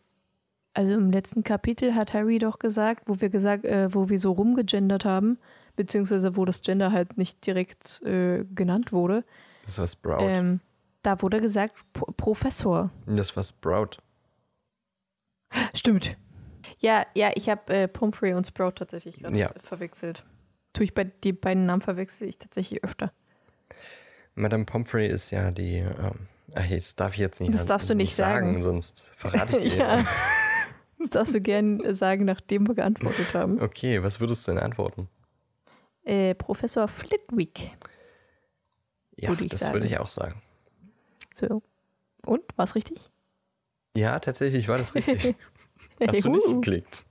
[0.74, 4.32] also im letzten Kapitel hat Harry doch gesagt, wo wir gesagt, äh, wo wir so
[4.32, 5.38] rumgegendert haben,
[5.76, 9.24] beziehungsweise wo das Gender halt nicht direkt äh, genannt wurde,
[9.66, 10.24] Das war Sprout.
[10.28, 10.60] ähm,
[11.04, 12.92] da wurde gesagt Pro Professor.
[13.08, 13.98] Das war Sprout.
[15.74, 16.16] Stimmt.
[16.80, 19.52] Ja, ja, ich habe äh, Pomfrey und Sprout tatsächlich gerade Ja.
[19.62, 20.24] verwechselt.
[20.74, 23.12] Tue ich bei die beiden Namen verwechsel ich tatsächlich öfter.
[24.36, 25.78] Madame Pomfrey ist ja die.
[25.80, 28.62] Ähm, ach, das darf ich jetzt nicht, Das darfst du nicht sagen.
[28.62, 29.80] sonst verrate ich dir.
[29.80, 30.06] ja.
[31.00, 33.60] Das darfst du gern äh, sagen, nachdem wir geantwortet haben.
[33.62, 35.10] Okay, was würdest du denn antworten?
[36.04, 37.72] Äh, Professor Flitwick.
[39.18, 39.74] Ja, Würde das sagen.
[39.74, 40.42] würde ich auch sagen.
[41.36, 41.62] So.
[42.26, 42.42] Und?
[42.56, 43.10] War es richtig?
[43.96, 45.36] Ja, tatsächlich war das richtig.
[46.08, 47.06] Hast du nicht geklickt?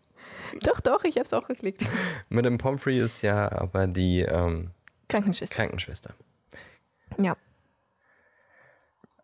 [0.63, 1.87] Doch, doch, ich habe es auch geklickt.
[2.29, 4.71] Madame Pomfrey ist ja aber die ähm,
[5.09, 5.55] Krankenschwester.
[5.55, 6.15] Krankenschwester.
[7.19, 7.37] Ja.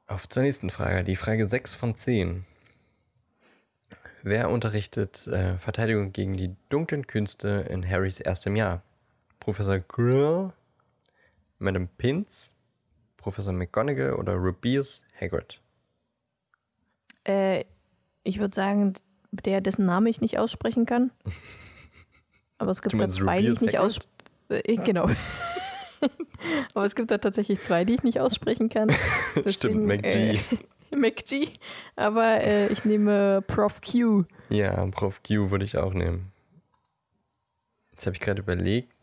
[0.06, 1.02] Auf zur nächsten Frage.
[1.02, 2.44] Die Frage 6 von 10.
[4.22, 8.82] Wer unterrichtet äh, Verteidigung gegen die dunklen Künste in Harrys erstem Jahr?
[9.46, 10.52] Professor Grill,
[11.60, 12.52] Madame Pinz,
[13.16, 15.60] Professor McGonagall oder Rubius Hagrid?
[17.22, 17.64] Äh,
[18.24, 18.94] ich würde sagen,
[19.30, 21.12] der, dessen Name ich nicht aussprechen kann.
[22.58, 25.10] Aber es gibt da zwei, die ich Rubius nicht aussprechen Genau.
[26.74, 28.90] Aber es gibt da tatsächlich zwei, die ich nicht aussprechen kann.
[29.46, 30.40] Stimmt, Deswegen, McG.
[30.90, 31.52] Äh, McG.
[31.94, 34.24] Aber äh, ich nehme Prof Q.
[34.48, 36.32] Ja, Prof Q würde ich auch nehmen.
[37.92, 38.95] Jetzt habe ich gerade überlegt,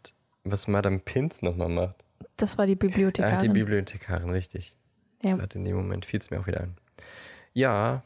[0.44, 2.04] was Madame Pins nochmal macht.
[2.38, 3.54] Das war die Ah, die Bibliothekarin.
[3.54, 4.76] Bibliothekarin, richtig.
[5.22, 5.36] Ja.
[5.38, 6.76] Gerade in dem Moment fiel es mir auch wieder ein.
[7.54, 8.04] Ja,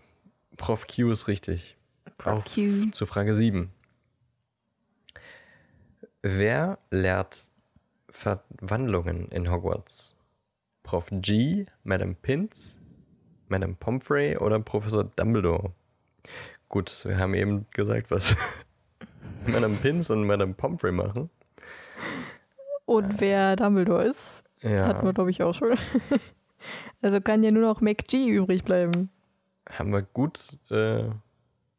[0.58, 1.78] Prof Q ist richtig.
[2.18, 2.92] Prof Auch Q.
[2.92, 3.72] zu Frage 7.
[6.22, 7.50] Wer lehrt
[8.10, 10.16] Verwandlungen in Hogwarts?
[10.84, 12.80] Prof G, Madame Pins,
[13.50, 15.72] Madame Pomfrey oder Professor Dumbledore?
[16.70, 18.36] Gut, wir haben eben gesagt, was
[19.46, 21.30] Madame Pins und Madame Pomfrey machen.
[22.88, 24.72] Und wer Dumbledore ist, hatten wir,
[25.06, 25.78] Ja, glaube ich, auch schon.
[27.02, 29.10] Also kann ja nur noch McG übrig bleiben.
[29.70, 31.04] haben wir gut äh,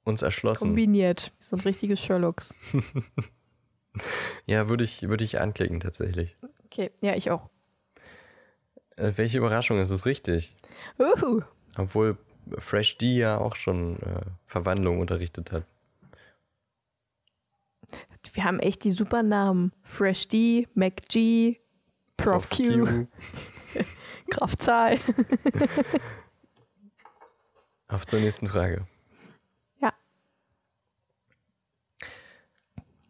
[0.05, 0.68] uns erschlossen.
[0.68, 1.33] Kombiniert.
[1.38, 2.55] Wir sind richtige Sherlocks.
[4.47, 6.37] Ja, würde ich, würde ich anklicken tatsächlich.
[6.66, 7.49] Okay, ja, ich auch.
[8.97, 10.55] Äh, welche Überraschung, es ist richtig.
[10.99, 11.40] Uhu.
[11.77, 12.16] Obwohl
[12.59, 15.64] Fresh D ja auch schon äh, Verwandlung unterrichtet hat.
[18.35, 19.73] Wir haben echt die super Namen.
[19.83, 21.59] Fresh D, McG,
[22.17, 23.07] Prof, Q,
[24.31, 24.99] Kraftzahl.
[27.88, 28.87] Auf zur nächsten Frage.
[29.81, 29.93] Ja.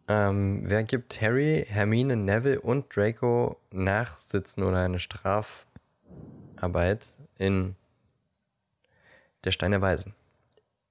[0.07, 7.75] Ähm, wer gibt Harry, Hermine, Neville und Draco Nachsitzen oder eine Strafarbeit in
[9.43, 10.15] der Stein der Weisen?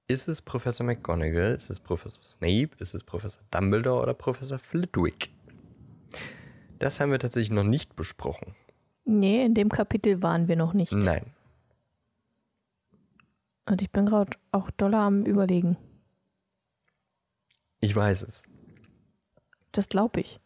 [0.09, 1.53] Ist es Professor McGonagall?
[1.53, 2.71] Ist es Professor Snape?
[2.79, 5.29] Ist es Professor Dumbledore oder Professor Flitwick?
[6.79, 8.55] Das haben wir tatsächlich noch nicht besprochen.
[9.05, 10.93] Nee, in dem Kapitel waren wir noch nicht.
[10.93, 11.31] Nein.
[13.67, 15.77] Und ich bin gerade auch doller am Überlegen.
[17.79, 18.41] Ich weiß es.
[19.73, 20.39] Das glaube ich.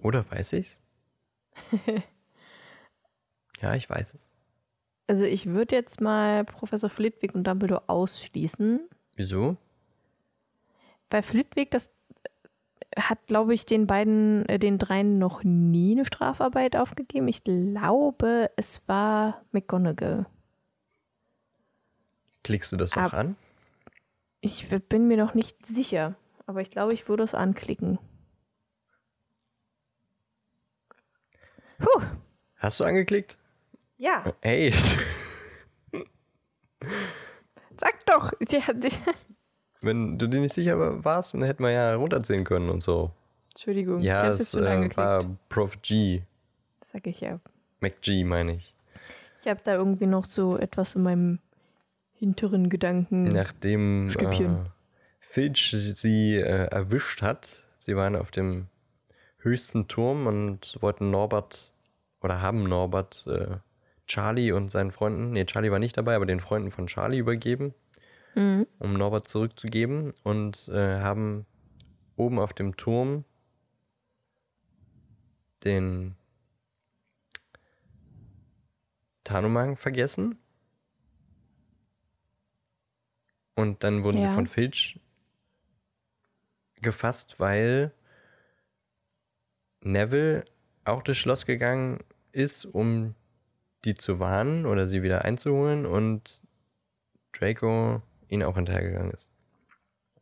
[0.00, 0.80] Oder weiß ich's?
[3.60, 4.35] ja, ich weiß es.
[5.08, 8.80] Also ich würde jetzt mal Professor Flitwick und Dumbledore ausschließen.
[9.14, 9.56] Wieso?
[11.08, 11.88] Bei Flitwick, das
[12.98, 17.28] hat, glaube ich, den beiden, äh, den dreien noch nie eine Strafarbeit aufgegeben.
[17.28, 20.26] Ich glaube, es war McGonagall.
[22.42, 23.36] Klickst du das Ab- auch an?
[24.40, 26.14] Ich bin mir noch nicht sicher,
[26.46, 27.98] aber ich glaube, ich würde es anklicken.
[31.78, 32.02] Puh,
[32.58, 33.36] Hast du angeklickt?
[33.98, 34.72] Ja, Hey,
[37.78, 38.32] sag doch.
[39.80, 43.10] Wenn du dir nicht sicher warst, dann hätten wir ja runterzählen können und so.
[43.50, 46.22] Entschuldigung, ich Ja, habe es äh, war Prof G.
[46.82, 47.40] Sag ich ja.
[47.80, 48.74] McG meine ich.
[49.40, 51.38] Ich habe da irgendwie noch so etwas in meinem
[52.14, 53.24] hinteren Gedanken.
[53.24, 54.64] Nachdem äh,
[55.20, 58.68] Filch sie äh, erwischt hat, sie waren auf dem
[59.38, 61.72] höchsten Turm und wollten Norbert
[62.22, 63.58] oder haben Norbert äh,
[64.06, 67.74] Charlie und seinen Freunden, nee, Charlie war nicht dabei, aber den Freunden von Charlie übergeben,
[68.34, 68.66] Mhm.
[68.78, 71.46] um Norbert zurückzugeben und äh, haben
[72.16, 73.24] oben auf dem Turm
[75.64, 76.14] den
[79.24, 80.38] Tarnumhang vergessen.
[83.54, 84.32] Und dann wurden sie Ja.
[84.32, 85.00] von Filch
[86.82, 87.92] gefasst, weil
[89.80, 90.44] Neville
[90.84, 91.98] auch durchs Schloss gegangen
[92.32, 93.14] ist, um
[93.86, 96.40] die zu warnen oder sie wieder einzuholen und
[97.32, 99.30] Draco ihn auch hinterhergegangen ist.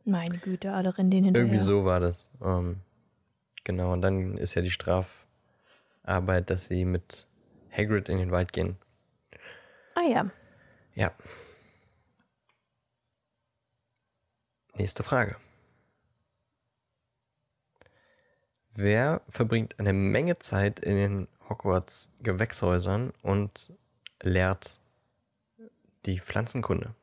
[0.05, 1.47] Meine Güte, alle rennen den hinterher.
[1.47, 2.29] Irgendwie so war das.
[2.41, 2.77] Ähm,
[3.63, 7.27] genau, und dann ist ja die Strafarbeit, dass sie mit
[7.75, 8.77] Hagrid in den Wald gehen.
[9.95, 10.31] Ah ja.
[10.93, 11.11] Ja.
[14.75, 15.37] Nächste Frage.
[18.75, 23.71] Wer verbringt eine Menge Zeit in den Hogwarts Gewächshäusern und
[24.21, 24.79] lehrt
[26.05, 26.95] die Pflanzenkunde,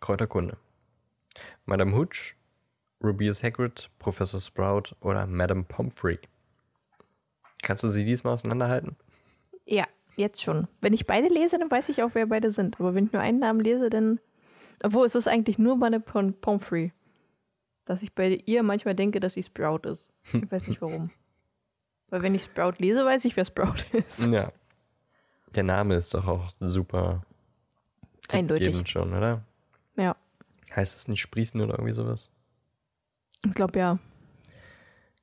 [0.00, 0.56] Kräuterkunde?
[1.64, 2.34] Madame Hooch,
[3.02, 6.18] Rubius Hagrid, Professor Sprout oder Madame Pomfrey?
[7.62, 8.96] Kannst du sie diesmal auseinanderhalten?
[9.64, 10.68] Ja, jetzt schon.
[10.80, 12.78] Wenn ich beide lese, dann weiß ich auch, wer beide sind.
[12.80, 14.20] Aber wenn ich nur einen Namen lese, dann.
[14.82, 16.92] Obwohl, es ist eigentlich nur meine Pom Pomfrey.
[17.84, 20.12] Dass ich bei ihr manchmal denke, dass sie Sprout ist.
[20.32, 21.10] Ich weiß nicht warum.
[22.10, 24.18] Weil wenn ich Sprout lese, weiß ich, wer Sprout ist.
[24.26, 24.52] Ja.
[25.54, 27.22] Der Name ist doch auch super
[28.30, 28.88] Eindeutig.
[28.88, 29.42] schon, oder?
[29.96, 30.16] Ja,
[30.74, 32.28] Heißt es nicht sprießen oder irgendwie sowas?
[33.44, 33.98] ich glaube ja.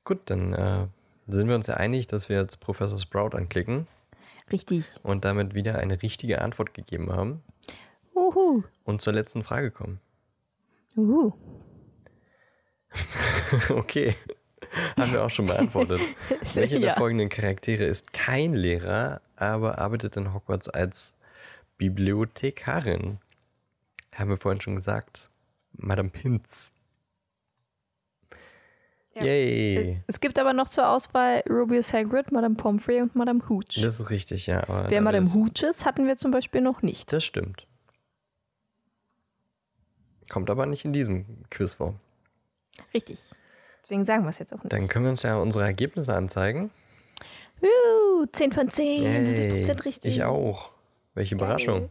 [0.04, 0.86] Gut, dann äh,
[1.28, 3.86] sind wir uns ja einig, dass wir jetzt Professor Sprout anklicken.
[4.52, 4.84] Richtig.
[5.02, 7.42] und damit wieder eine richtige Antwort gegeben haben
[8.14, 8.62] Uhu.
[8.84, 10.00] und zur letzten Frage kommen.
[10.96, 11.32] Uhu.
[13.70, 14.14] Okay,
[14.98, 16.00] haben wir auch schon beantwortet.
[16.54, 16.94] Welche der Ja.
[16.94, 21.14] folgenden Charaktere ist kein Lehrer, aber arbeitet in Hogwarts als
[21.78, 23.18] Bibliothekarin?
[24.14, 25.28] Haben wir vorhin schon gesagt.
[25.72, 26.72] Madame Pinz.
[29.14, 29.22] Ja.
[29.24, 29.76] Yay.
[30.06, 33.80] Es, es gibt aber noch zur Auswahl Rubius Hagrid, Madame Pomfrey und Madame Hooch.
[33.80, 34.62] Das ist richtig, ja.
[34.68, 37.12] Aber Wer Madame Hooch ist, hatten wir zum Beispiel noch nicht.
[37.12, 37.66] Das stimmt.
[40.28, 41.94] Kommt aber nicht in diesem Quiz vor.
[42.92, 43.20] Richtig.
[43.84, 44.72] Deswegen sagen wir es jetzt auch nicht.
[44.72, 46.70] Dann können wir uns ja unsere Ergebnisse anzeigen.
[47.62, 49.02] Uh, 10 von 10.
[49.02, 49.64] Yay.
[49.64, 50.10] 100% richtig.
[50.16, 50.72] Ich auch.
[51.12, 51.90] Welche Überraschung.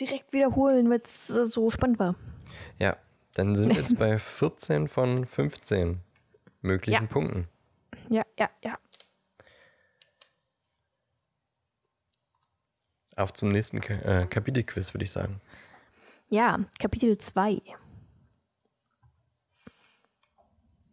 [0.00, 2.16] Direkt wiederholen, weil es so spannend war.
[2.80, 2.96] Ja,
[3.34, 6.00] dann sind wir jetzt bei 14 von 15
[6.60, 7.08] möglichen Ja.
[7.08, 7.48] Punkten.
[8.08, 8.76] Ja, ja, ja.
[13.14, 15.40] Auf zum nächsten Ka äh, Kapitelquiz, würde ich sagen.
[16.28, 17.62] Ja, Kapitel 2.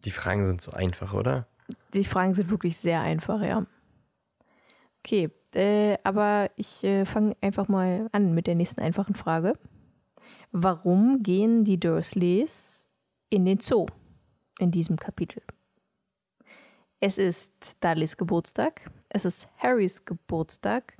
[0.05, 1.47] Die Fragen sind so einfach, oder?
[1.93, 3.65] Die Fragen sind wirklich sehr einfach, ja.
[4.99, 9.57] Okay, äh, aber ich äh, fange einfach mal an mit der nächsten einfachen Frage.
[10.51, 12.87] Warum gehen die Dursleys
[13.29, 13.87] in den Zoo
[14.59, 15.41] in diesem Kapitel?
[16.99, 20.95] Es ist Dudleys Geburtstag, es ist Harrys Geburtstag,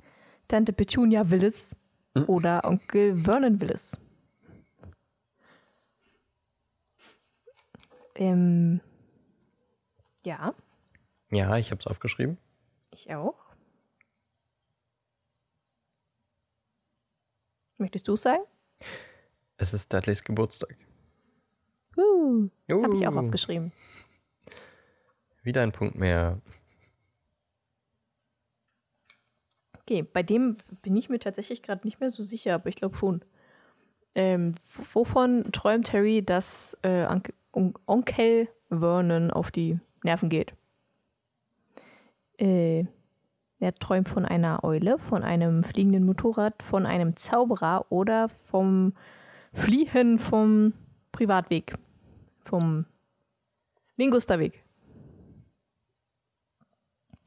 [0.48, 1.74] Tante Petunia will es
[2.26, 3.96] oder Onkel Vernon will es.
[8.16, 8.80] Ähm,
[10.24, 10.54] ja.
[11.30, 12.38] Ja, ich habe es aufgeschrieben.
[12.90, 13.34] Ich auch.
[17.78, 18.42] Möchtest du es sagen?
[19.56, 20.76] Es ist Dudleys Geburtstag.
[21.96, 23.18] Uh, Habe ich auch Uh.
[23.18, 23.72] aufgeschrieben.
[25.42, 26.40] Wieder ein Punkt mehr.
[29.80, 32.96] Okay, bei dem bin ich mir tatsächlich gerade nicht mehr so sicher, aber ich glaube
[32.96, 33.22] schon.
[34.14, 34.54] Ähm,
[34.92, 40.52] wovon träumt Harry, dass äh, Onk On Onkel Vernon auf die Nerven geht?
[42.38, 42.84] Äh,
[43.58, 48.94] er träumt von einer Eule, von einem fliegenden Motorrad, von einem Zauberer oder vom
[49.52, 50.74] Fliehen vom
[51.12, 51.74] Privatweg.
[52.40, 52.84] Vom
[53.96, 54.62] Lingusterweg.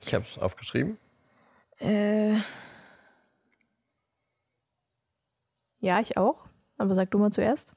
[0.04, 0.98] Ich habe es aufgeschrieben.
[1.80, 2.36] Äh,
[5.80, 6.46] ja, ich auch.
[6.78, 7.77] Aber sag du mal zuerst.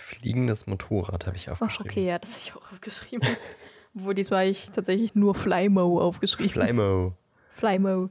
[0.00, 1.90] Fliegendes Motorrad habe ich Ach, aufgeschrieben.
[1.90, 3.28] okay, ja, das habe ich auch aufgeschrieben.
[3.94, 6.50] Obwohl diesmal habe ich tatsächlich nur Flymo aufgeschrieben.
[6.52, 7.16] Flymo.
[7.54, 8.10] Flymo.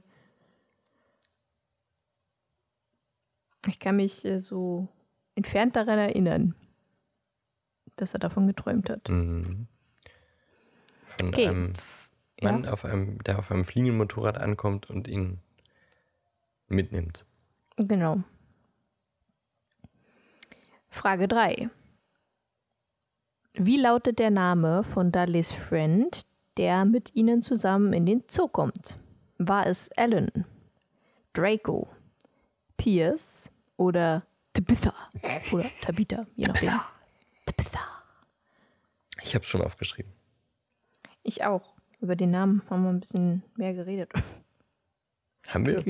[3.68, 4.88] Ich kann mich äh, so
[5.36, 6.56] entfernt daran erinnern,
[7.96, 9.10] dass er davon geträumt hat.
[9.10, 9.68] Mhm.
[11.18, 11.48] Von Okay.
[11.48, 11.74] einem
[12.42, 12.52] Ja.
[12.52, 15.40] Mann, auf einem, der auf einem fliegenden Motorrad ankommt und ihn
[16.68, 17.26] mitnimmt.
[17.78, 18.24] Genau.
[20.90, 21.70] Frage 3.
[23.62, 28.98] Wie lautet der Name von Dudleys Friend, der mit ihnen zusammen in den Zoo kommt?
[29.38, 30.46] War es Alan,
[31.34, 31.90] Draco,
[32.78, 34.94] Pierce oder Tabitha?
[35.52, 36.72] Oder Tabitha, je nachdem.
[37.46, 37.82] Tabitha.
[39.24, 40.14] Ich habe es schon aufgeschrieben.
[41.24, 41.74] Ich auch.
[42.00, 44.10] Über den Namen haben wir ein bisschen mehr geredet.
[45.50, 45.84] Haben wir?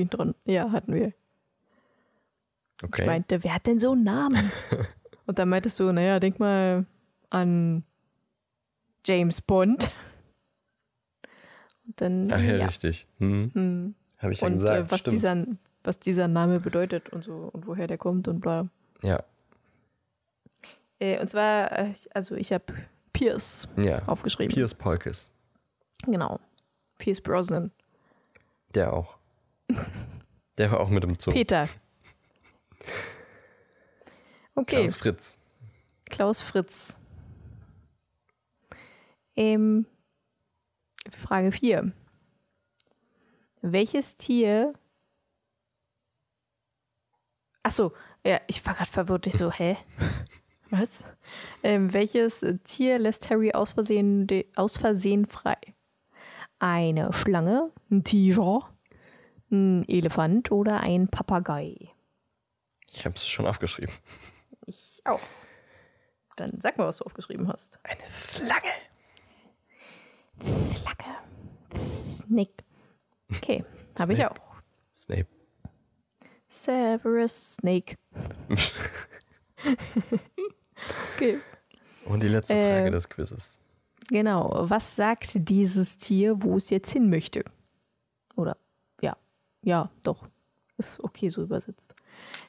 [0.44, 1.12] Ja, hatten wir.
[2.82, 3.02] Okay.
[3.02, 4.50] Ich meinte, wer hat denn so einen Namen?
[5.26, 6.84] Und dann meintest du, naja, denk mal
[7.30, 7.84] an
[9.04, 9.90] James Bond.
[11.86, 12.66] Und dann, Ach ja, ja.
[12.66, 13.06] richtig.
[13.18, 13.50] Hm.
[13.54, 13.94] Hm.
[14.18, 14.86] Habe ich ja Und gesagt.
[14.86, 15.14] äh, was, Stimmt.
[15.16, 15.46] dieser,
[15.82, 18.68] was dieser Name bedeutet und so und woher der kommt und bla.
[19.02, 19.24] Ja,
[20.98, 22.64] Äh, und zwar, äh, also ich habe
[23.14, 24.06] Pierce ja.
[24.06, 24.54] aufgeschrieben.
[24.54, 25.30] Piers Polkes.
[26.04, 26.38] Genau.
[26.98, 27.70] Pierce Brosnan.
[28.74, 29.16] Der auch.
[30.58, 31.30] Der war auch mit im Zoo.
[31.32, 31.68] Peter.
[34.54, 34.76] Okay.
[34.76, 35.38] Klaus Fritz.
[36.06, 36.96] Klaus Fritz.
[39.40, 39.86] Ähm,
[41.16, 41.92] Frage 4.
[43.62, 44.74] Welches Tier.
[47.62, 49.26] Achso, ja, ich war gerade verwirrt.
[49.26, 49.78] Ich so, hä?
[50.70, 51.02] Was?
[51.62, 54.26] Ähm, welches Tier lässt Harry aus Versehen,
[54.56, 55.56] aus Versehen frei?
[56.58, 58.68] Eine Schlange, ein Tiger,
[59.50, 61.88] ein Elefant oder ein Papagei?
[62.90, 63.94] Ich habe es schon aufgeschrieben.
[64.66, 65.22] Ich auch.
[66.36, 67.78] Dann sag mal, was du aufgeschrieben hast.
[67.84, 68.89] Eine Schlange.
[70.40, 71.16] Flagge.
[72.28, 72.50] Nick.
[73.32, 73.64] Okay,
[73.98, 74.32] habe ich Snape.
[74.40, 74.54] auch.
[74.94, 75.26] Snape.
[76.48, 77.96] Severus Snake.
[81.14, 81.38] okay,
[82.06, 83.60] Und die letzte Äh, Frage des Quizzes.
[84.08, 84.50] genau.
[84.68, 87.44] Was sagt dieses Tier, wo es jetzt hin möchte?
[88.36, 88.56] Oder,
[89.00, 89.16] ja,
[89.62, 90.26] ja, doch.
[90.78, 91.94] Ist okay so übersetzt.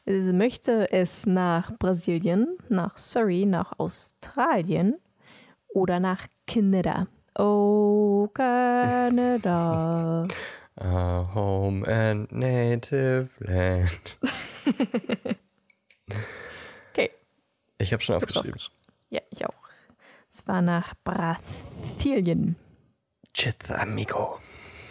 [0.06, 4.96] Es möchte es nach Brasilien, nach Surrey, nach Australien
[5.68, 7.08] oder nach Kanada.
[7.36, 10.28] Oh, Kanada.
[10.78, 14.18] A home and native land.
[16.92, 17.10] Okay.
[17.78, 18.60] Ich habe schon aufgeschrieben.
[19.10, 19.54] Ja, ich auch.
[20.30, 22.58] Es war nach Brasilien.
[23.34, 24.40] Chith amigo.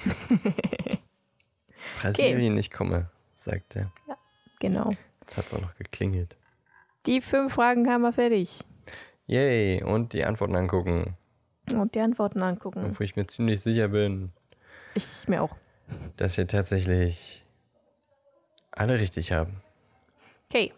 [2.00, 3.92] Brasilien, ich komme, sagt er.
[4.60, 4.90] Genau.
[5.20, 6.36] Jetzt hat es auch noch geklingelt.
[7.06, 8.60] Die fünf Fragen haben wir fertig.
[9.26, 11.16] Yay, und die Antworten angucken,
[11.78, 12.84] Und die Antworten angucken.
[12.84, 14.32] obwohl ich mir ziemlich sicher bin,
[14.94, 15.56] Ich mir auch.
[16.16, 17.44] dass wir tatsächlich
[18.72, 19.60] alle richtig haben.
[20.48, 20.72] Okay.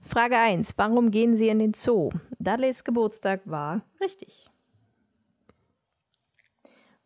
[0.00, 0.74] Frage 1.
[0.76, 2.10] Warum gehen Sie in den Zoo?
[2.38, 4.48] Dudleys Geburtstag war richtig.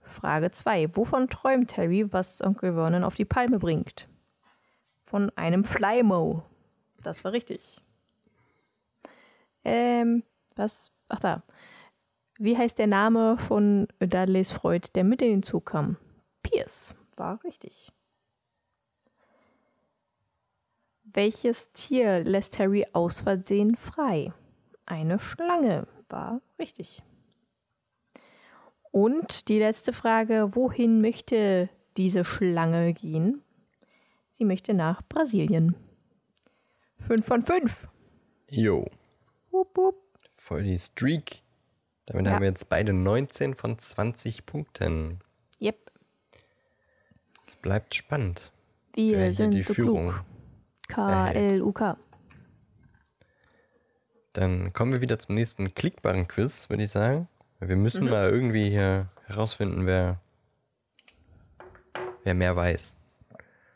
[0.03, 0.95] Frage 2.
[0.97, 4.09] Wovon träumt Harry, was Onkel Vernon auf die Palme bringt?
[5.07, 6.43] Von einem Flymo.
[7.03, 7.81] Das war richtig.
[9.65, 10.23] Ähm,
[10.55, 10.93] was?
[11.09, 11.43] Ach da.
[12.43, 15.97] Wie heißt der Name von Dudleys Freund, der mit in den Zoo kam?
[16.43, 16.93] Pierce.
[17.15, 17.93] War richtig.
[21.05, 24.33] Welches Tier lässt Harry aus Versehen frei?
[24.87, 25.87] Eine Schlange.
[26.09, 27.05] War richtig.
[28.91, 33.41] Und die letzte Frage, wohin möchte diese Schlange gehen?
[34.33, 35.77] Sie möchte nach Brasilien.
[36.99, 37.87] Fünf von fünf.
[38.49, 38.85] Jo,
[39.53, 39.97] Wupp, wupp.
[40.35, 41.43] voll die Streak.
[42.07, 42.33] Damit Ja.
[42.33, 45.21] haben wir jetzt beide 19 von 20 Punkten.
[45.61, 45.77] Yep.
[47.47, 48.51] Es bleibt spannend.
[48.95, 50.15] Wir wer hier sind die so Führung.
[50.89, 51.97] K-L-U-K.
[54.33, 57.29] Dann kommen wir wieder zum nächsten klickbaren Quiz, würde ich sagen.
[57.61, 57.83] Wir Mhm.
[57.83, 60.19] müssen mal irgendwie hier herausfinden, wer,
[62.25, 62.97] wer mehr weiß.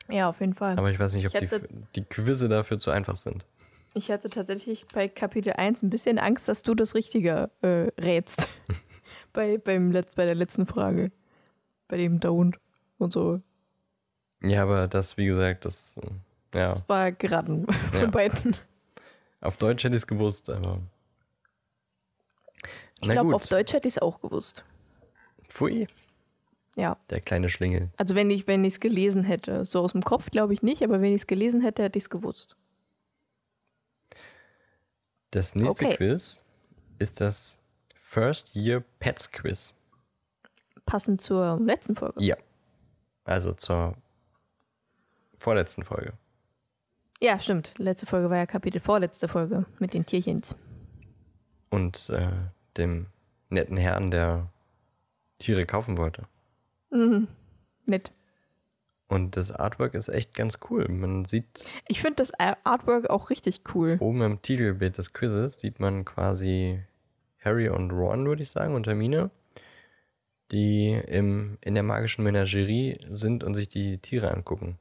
[0.09, 0.79] Ja, auf jeden Fall.
[0.79, 1.49] Aber ich weiß nicht, ob die,
[1.95, 3.45] die Quizze dafür zu einfach sind.
[3.97, 8.47] Ich hatte tatsächlich bei Kapitel 1 ein bisschen Angst, dass du das Richtige äh, rätst.
[9.33, 11.11] bei, beim Letz-, bei der letzten Frage.
[11.89, 12.57] Bei dem Don't
[12.99, 13.41] und so.
[14.43, 15.97] Ja, aber das, wie gesagt, das,
[16.55, 18.07] ja, Das war geraten von Ja.
[18.11, 18.57] beiden.
[19.41, 20.81] auf Deutsch hätte ich es gewusst, aber.
[23.01, 24.63] Ich glaube, auf Deutsch hätte ich es auch gewusst.
[25.49, 25.87] Pfui,
[26.75, 26.99] Ja.
[27.09, 27.89] der kleine Schlingel.
[27.97, 29.65] Also wenn ich wenn es gelesen hätte.
[29.65, 32.05] So aus dem Kopf glaube ich nicht, aber wenn ich es gelesen hätte, hätte ich
[32.05, 32.57] es gewusst.
[35.37, 35.97] Das nächste Okay.
[35.97, 36.41] Quiz
[36.99, 37.59] ist das
[37.95, 39.75] First Year Pets Quiz.
[40.87, 42.25] Passend zur letzten Folge.
[42.25, 42.39] Ja.
[43.25, 43.97] Also zur
[45.39, 46.15] vorletzten Folge.
[47.21, 47.75] Ja, stimmt.
[47.77, 50.57] Letzte Folge war ja Kapitel vorletzte Folge mit den Tierchens.
[51.69, 52.33] Und äh,
[52.79, 53.09] dem
[53.51, 54.49] netten Herrn, der
[55.37, 56.27] Tiere kaufen wollte.
[57.85, 58.11] Nett.
[59.09, 60.89] Und das Artwork ist echt ganz cool.
[60.89, 63.97] Man sieht Ich finde das Artwork auch richtig cool.
[64.01, 66.81] oben im Titelbild des Quizzes, sieht man quasi
[67.41, 69.31] Harry und Ron, würde ich sagen, und Hermine,
[70.51, 74.79] die im, in der magischen Menagerie sind und sich die Tiere angucken.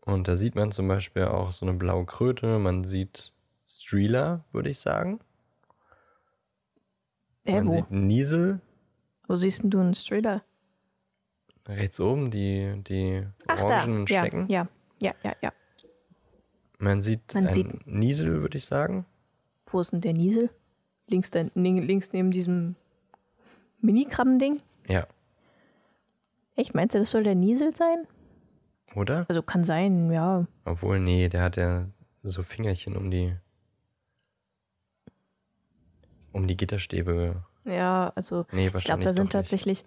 [0.00, 3.32] Und da sieht man zum Beispiel auch so eine blaue Kröte, man sieht
[3.68, 5.20] Streela, würde ich sagen.
[7.44, 7.70] Hä, man wo?
[7.72, 8.60] sieht Niesel,
[9.28, 10.42] Wo siehst denn du einen Strailer?
[11.68, 13.64] Rechts oben, die, die Ach, da.
[13.64, 14.48] orangenen Schnecken.
[14.48, 15.52] ja, ja, ja, ja.
[16.78, 19.06] Man sieht Man einen sieht- Niesel, würde ich sagen.
[19.66, 20.50] Wo ist denn der Niesel?
[21.08, 22.76] Links, da, links neben diesem
[23.80, 24.60] Mini-Krabben-Ding?
[24.88, 25.06] Ja,
[26.56, 28.06] Echt, meinst du, das soll der Niesel sein?
[28.94, 29.26] oder?
[29.28, 30.46] Also kann sein, ja.
[30.64, 31.86] Obwohl, nee, der hat ja
[32.22, 33.36] so Fingerchen um die
[36.32, 37.42] um die Gitterstäbe.
[37.64, 39.86] Ja, also Nee, ich glaube, wahrscheinlich da sind doch nicht.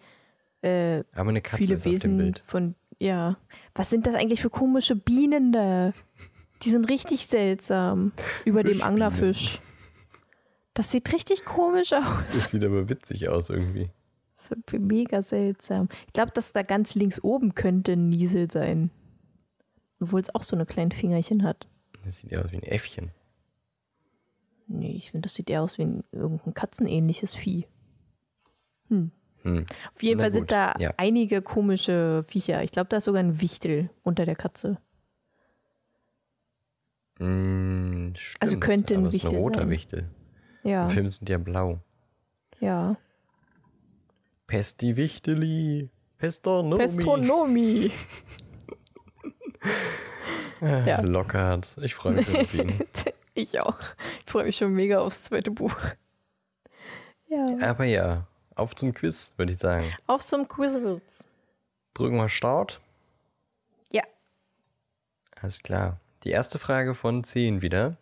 [0.61, 2.43] Äh, Aber eine Katze viele ist auf dem Wesen Bild.
[2.45, 3.37] von, ja.
[3.75, 5.93] Was sind das eigentlich für komische Bienen da?
[6.63, 8.11] Die sind richtig seltsam.
[8.45, 8.81] Über dem.
[8.81, 9.61] Anglerfisch.
[10.73, 12.03] Das sieht richtig komisch aus.
[12.31, 13.89] Das sieht aber witzig aus irgendwie.
[14.37, 15.89] Das ist mega seltsam.
[16.07, 18.89] Ich glaube, dass da ganz links oben könnte ein Niesel sein.
[19.99, 21.67] Obwohl es auch so eine kleinen Fingerchen hat.
[22.05, 23.11] Das sieht ja aus wie ein Äffchen.
[24.67, 27.65] Nee, ich finde, das sieht eher aus wie ein, irgendein katzenähnliches Vieh.
[28.87, 29.11] Hm.
[29.43, 30.93] Auf jeden Na Fall gut, sind da ja.
[30.97, 32.63] einige komische Viecher.
[32.63, 34.77] Ich glaube, da ist sogar ein Wichtel unter der Katze.
[37.15, 39.69] Stimmt, Also könnte ein aber es ist ein Wichtel roter sein.
[39.69, 40.09] Wichtel.
[40.63, 41.79] Ja, Im Film sind ja blau.
[42.59, 42.97] ja.
[44.47, 45.89] Pesti Wichteli.
[46.17, 46.81] Pestronomi.
[46.81, 47.91] Pestronomi.
[50.61, 51.01] ja.
[51.01, 51.77] Lockhart.
[51.81, 52.79] Ich freue mich schon auf ihn.
[53.35, 53.77] ich auch.
[54.25, 55.75] Ich freue mich schon mega aufs zweite Buch.
[57.27, 57.45] Ja.
[57.61, 58.25] Aber ja,
[58.59, 59.85] auf zum Quiz, würde ich sagen.
[60.07, 61.01] Auf zum Quizzles.
[61.93, 62.79] drücken wir Start.
[63.91, 64.03] Ja.
[65.41, 65.99] Alles klar.
[66.23, 67.97] Die erste Frage von 10 wieder.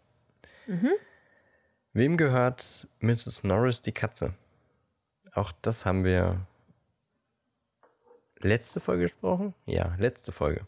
[1.93, 3.43] Wem gehört Mrs.
[3.43, 4.33] Norris die Katze?
[5.33, 6.45] Auch das haben wir
[8.39, 9.53] letzte Folge gesprochen?
[9.65, 10.67] Ja, letzte Folge.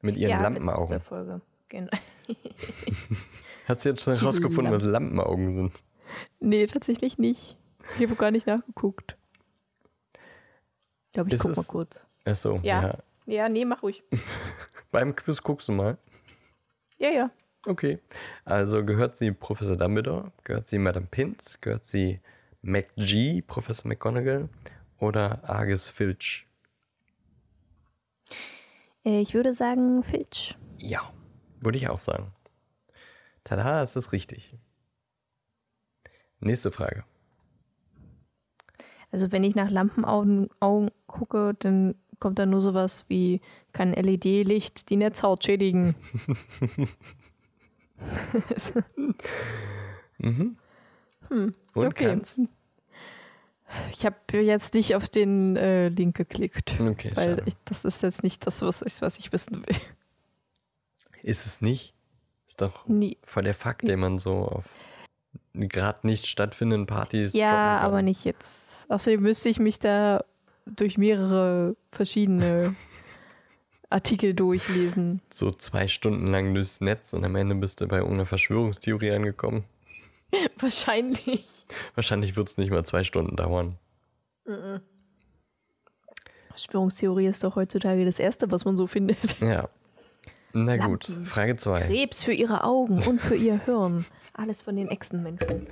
[0.00, 0.88] Mit ihren ja, Lampenaugen.
[0.88, 1.40] letzte Folge.
[1.68, 1.90] Genau.
[3.66, 5.82] Hast du jetzt schon herausgefunden, was Lampenaugen sind?
[6.40, 7.56] Nee, tatsächlich nicht.
[7.98, 9.16] Ich habe gar nicht nachgeguckt.
[11.06, 12.06] Ich glaube, ich Ist guck es- mal kurz.
[12.24, 12.82] Ach so, Ja.
[12.82, 12.98] ja.
[13.26, 14.02] Ja, nee, mach ruhig.
[14.90, 15.96] Beim Quiz guckst du mal.
[16.98, 17.30] Ja, ja.
[17.66, 18.00] Okay.
[18.44, 20.32] Also gehört sie Professor Dumbledore?
[20.44, 21.58] Gehört sie Madame Pinz?
[21.60, 22.20] Gehört sie
[22.62, 24.48] McG, Professor McGonagall?
[24.98, 26.46] Oder Argus Filch?
[29.04, 30.56] Äh, Ich würde sagen Filch.
[30.78, 31.12] Ja,
[31.60, 32.32] würde ich auch sagen.
[33.44, 34.56] Tada, ist das richtig.
[36.40, 37.04] Nächste Frage.
[39.12, 43.40] Also wenn ich nach Lampenaugen Augen gucke, dann kommt da nur sowas wie
[43.72, 45.94] kann LED-Licht die Netzhaut schädigen.
[51.74, 52.06] Und Okay.
[52.06, 52.40] kannst?
[53.92, 58.22] Ich habe jetzt nicht auf den äh, Link geklickt, Okay, weil ich, das ist jetzt
[58.22, 59.76] nicht das, was ich, was ich wissen will.
[61.22, 61.94] Ist es nicht?
[62.48, 63.16] Ist doch Nie.
[63.22, 64.66] voll der Fakt, den man so auf
[65.54, 68.71] gerade nicht stattfindenden Partys Ja, aber nicht jetzt.
[68.92, 70.22] Außerdem müsste ich mich da
[70.66, 72.74] durch mehrere verschiedene
[73.88, 75.22] Artikel durchlesen.
[75.32, 79.64] So zwei Stunden lang durchs Netz und am Ende bist du bei irgendeiner Verschwörungstheorie angekommen.
[80.58, 81.46] Wahrscheinlich.
[81.94, 83.78] Wahrscheinlich wird es nicht mal zwei Stunden dauern.
[86.50, 89.40] Verschwörungstheorie ist doch heutzutage das Erste, was man so findet.
[89.40, 89.70] Ja.
[90.52, 91.24] Na gut, Lampen.
[91.24, 91.80] Frage 2.
[91.80, 94.04] Krebs für ihre Augen und für ihr Hirn.
[94.34, 95.66] Alles von den Echsenmenschen.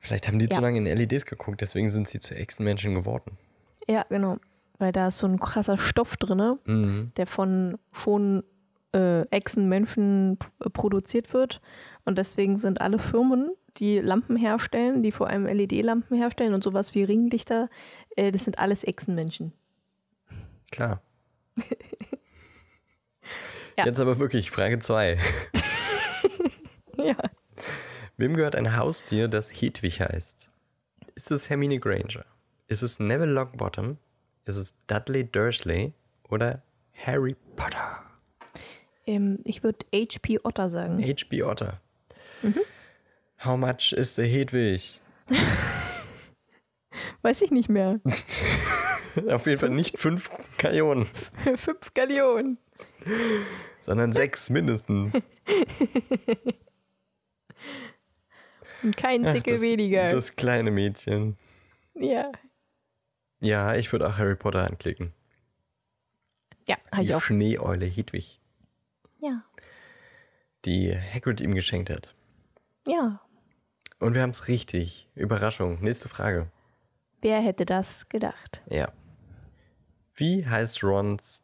[0.00, 0.62] Vielleicht haben die zu Ja.
[0.62, 3.36] lange in LEDs geguckt, deswegen sind sie zu Echsenmenschen geworden.
[3.88, 4.38] Ja, genau.
[4.78, 7.12] Weil da ist so ein krasser Stoff drin, Mhm.
[7.16, 8.44] der von schon
[8.94, 11.60] äh, Echsenmenschen p- produziert wird.
[12.06, 16.94] Und deswegen sind alle Firmen, die Lampen herstellen, die vor allem LED-Lampen herstellen und sowas
[16.94, 17.68] wie Ringlichter,
[18.16, 19.52] äh, das sind alles Echsenmenschen.
[20.70, 21.02] Klar.
[23.76, 23.84] Ja.
[23.86, 25.18] Jetzt aber wirklich Frage 2.
[26.96, 27.14] Ja.
[28.18, 30.50] Wem gehört ein Haustier, das Hedwig heißt?
[31.14, 32.24] Ist es Hermine Granger?
[32.66, 33.96] Ist es Neville Longbottom?
[34.44, 35.92] Ist es Dudley Dursley?
[36.28, 36.60] Oder
[37.06, 38.02] Harry Potter?
[39.06, 41.00] Ähm, ich würde HP Otter sagen.
[41.00, 41.44] H.B.
[41.44, 41.80] Otter.
[42.42, 42.60] Mhm.
[43.44, 45.00] How much is the Hedwig?
[47.22, 48.00] Weiß ich nicht mehr.
[49.28, 51.06] Auf jeden Fall nicht 5 Gallionen,
[51.56, 52.58] Fünf Gallionen.
[53.82, 55.12] sondern 6 mindestens.
[58.82, 60.10] Und kein Zickel das, weniger.
[60.10, 61.36] Das kleine Mädchen.
[61.94, 62.30] ja.
[63.40, 65.12] Ja, ich würde auch Harry Potter anklicken.
[66.66, 67.22] Ja, habe ich Die auch.
[67.22, 68.40] Schneeeule Hedwig,
[69.20, 69.44] Ja.
[70.64, 72.14] die Hagrid ihm geschenkt hat.
[72.84, 73.20] Ja.
[74.00, 75.08] Und wir haben es richtig.
[75.14, 75.80] Überraschung.
[75.80, 76.50] Nächste Frage.
[77.20, 78.60] Wer hätte das gedacht?
[78.68, 78.92] Ja.
[80.14, 81.42] Wie heißt Rons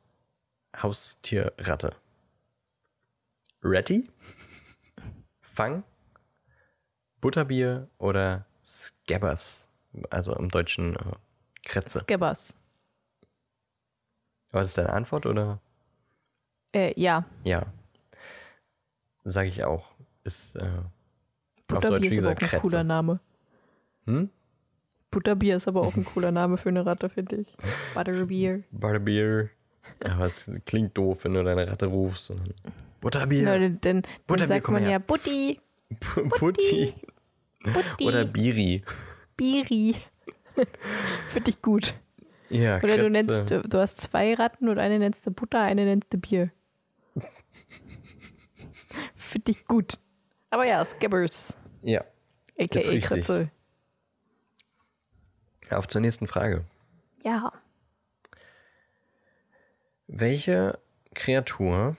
[0.76, 1.94] Haustierratte?
[3.62, 4.04] Ratty?
[5.40, 5.84] Fang?
[7.24, 9.70] Butterbier oder Scabbers?
[10.10, 10.98] Also im Deutschen äh,
[11.64, 12.00] Kretze.
[12.00, 12.58] Scabbers.
[14.50, 15.58] War das deine Antwort oder?
[16.74, 17.24] Äh, ja.
[17.44, 17.64] Ja.
[19.24, 19.88] Sag ich auch.
[20.24, 20.68] Ist äh,
[21.72, 23.20] auf Deutsch wie ist aber auch gesagt ein cooler Name.
[24.04, 24.28] Hm?
[25.10, 27.46] Butterbier ist aber auch ein cooler Name für eine Ratte, finde ich.
[27.94, 28.64] Butterbier.
[28.70, 29.48] Butterbier.
[30.04, 32.34] Aber es klingt doof, wenn du deine Ratte rufst.
[33.00, 33.42] Butterbier.
[33.44, 34.92] Ja, dann, dann, dann Butterbier, sagt komm man her.
[34.92, 35.58] ja Butti,
[36.30, 36.94] Putti.
[37.64, 38.84] Butti, Oder Biri.
[39.36, 39.94] Biri.
[41.28, 41.94] finde ich gut.
[42.50, 46.12] Ja, Oder du nennst, du hast zwei Ratten und eine nennst du Butter, eine nennst
[46.12, 46.50] du Bier.
[49.16, 49.98] finde ich gut.
[50.50, 52.02] Aber ja, Scabbers, Ja.
[52.58, 52.98] a.k.a.
[53.00, 53.50] Kretze.
[55.70, 56.64] Auf zur nächsten Frage.
[57.24, 57.52] Ja.
[60.06, 60.78] Welche
[61.14, 61.96] Kreatur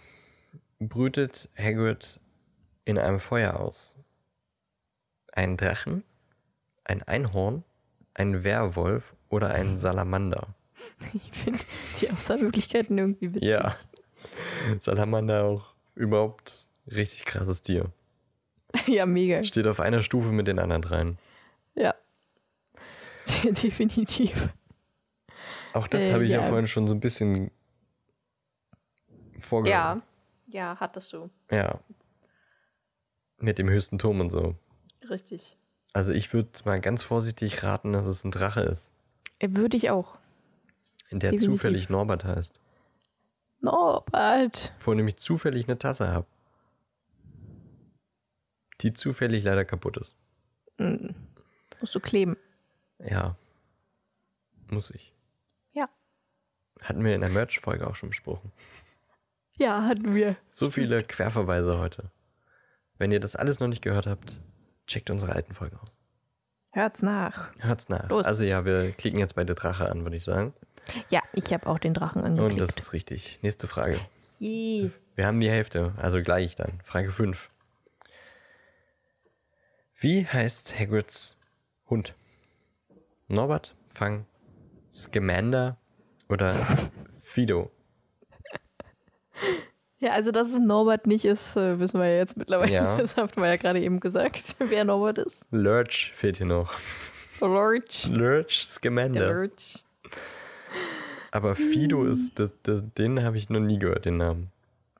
[0.79, 2.19] brütet Hagrid
[2.85, 3.95] in einem Feuer aus?
[5.35, 6.03] Ein Drachen,
[6.85, 7.63] ein Einhorn,
[8.13, 10.55] ein Werwolf oder ein Salamander?
[11.13, 11.59] Ich finde
[12.01, 13.49] die Auswahlmöglichkeiten irgendwie witzig.
[13.49, 13.75] Ja.
[14.79, 17.91] Salamander auch überhaupt richtig krasses Tier.
[18.87, 19.43] ja, mega.
[19.43, 21.17] Steht auf einer Stufe mit den anderen dreien.
[21.75, 21.93] Ja.
[23.43, 24.49] Definitiv.
[25.73, 26.41] Auch das Äh, habe ich ja.
[26.41, 26.43] ja.
[26.43, 27.51] vorhin schon so ein bisschen
[29.39, 30.01] vorgenommen.
[30.47, 31.29] Ja, hattest du.
[31.51, 31.79] Ja.
[33.39, 34.55] Mit dem höchsten Turm und so.
[35.09, 35.57] Richtig.
[35.93, 38.91] Also ich würde mal ganz vorsichtig raten, dass es ein Drache ist.
[39.41, 40.17] Würde ich auch.
[41.11, 41.45] Der Definitiv.
[41.45, 42.59] zufällig Norbert heißt.
[43.61, 44.73] Norbert.
[44.79, 46.27] Wo nämlich zufällig eine Tasse habe.
[48.81, 50.15] Die zufällig leider kaputt ist.
[51.79, 52.35] Musst du kleben.
[52.99, 53.37] Ja.
[54.69, 55.13] Muss ich.
[55.71, 55.89] Ja.
[56.81, 58.51] Hatten wir in der Merch-Folge auch schon besprochen.
[59.57, 60.35] Ja, hatten wir.
[60.47, 62.11] So viele Querverweise heute.
[62.97, 64.41] Wenn ihr das alles noch nicht gehört habt,
[64.87, 65.97] checkt unsere alten Folgen aus.
[66.71, 67.51] Hört's nach.
[67.59, 68.09] Hört's nach.
[68.09, 68.25] Los.
[68.25, 70.53] Also ja, wir klicken jetzt bei der Drache an, würde ich sagen.
[71.09, 72.61] Ja, ich habe auch den Drachen Und angeklickt.
[72.61, 73.39] das ist richtig.
[73.41, 73.99] Nächste Frage.
[74.39, 74.89] Je.
[75.15, 76.79] Wir haben die Hälfte, also gleich dann.
[76.83, 77.49] Frage 5.
[79.97, 81.37] Wie heißt Hagrids
[81.89, 82.13] Hund?
[83.27, 84.25] Norbert, Fang,
[84.93, 85.77] Scamander
[86.29, 86.55] oder
[87.23, 87.71] Fido?
[89.99, 92.71] Ja, also dass es Norbert nicht ist, äh, wissen wir ja jetzt mittlerweile.
[92.71, 92.97] Ja.
[93.01, 95.41] Das haben wir ja gerade eben gesagt, wer Norbert ist.
[95.51, 96.73] Lurch fehlt hier noch.
[97.41, 98.07] Lurch.
[98.09, 99.33] Lurch, Der Scamander.
[99.33, 99.83] Lurch.
[101.31, 104.51] Aber Fido ist, das, das, den habe ich noch nie gehört, den Namen.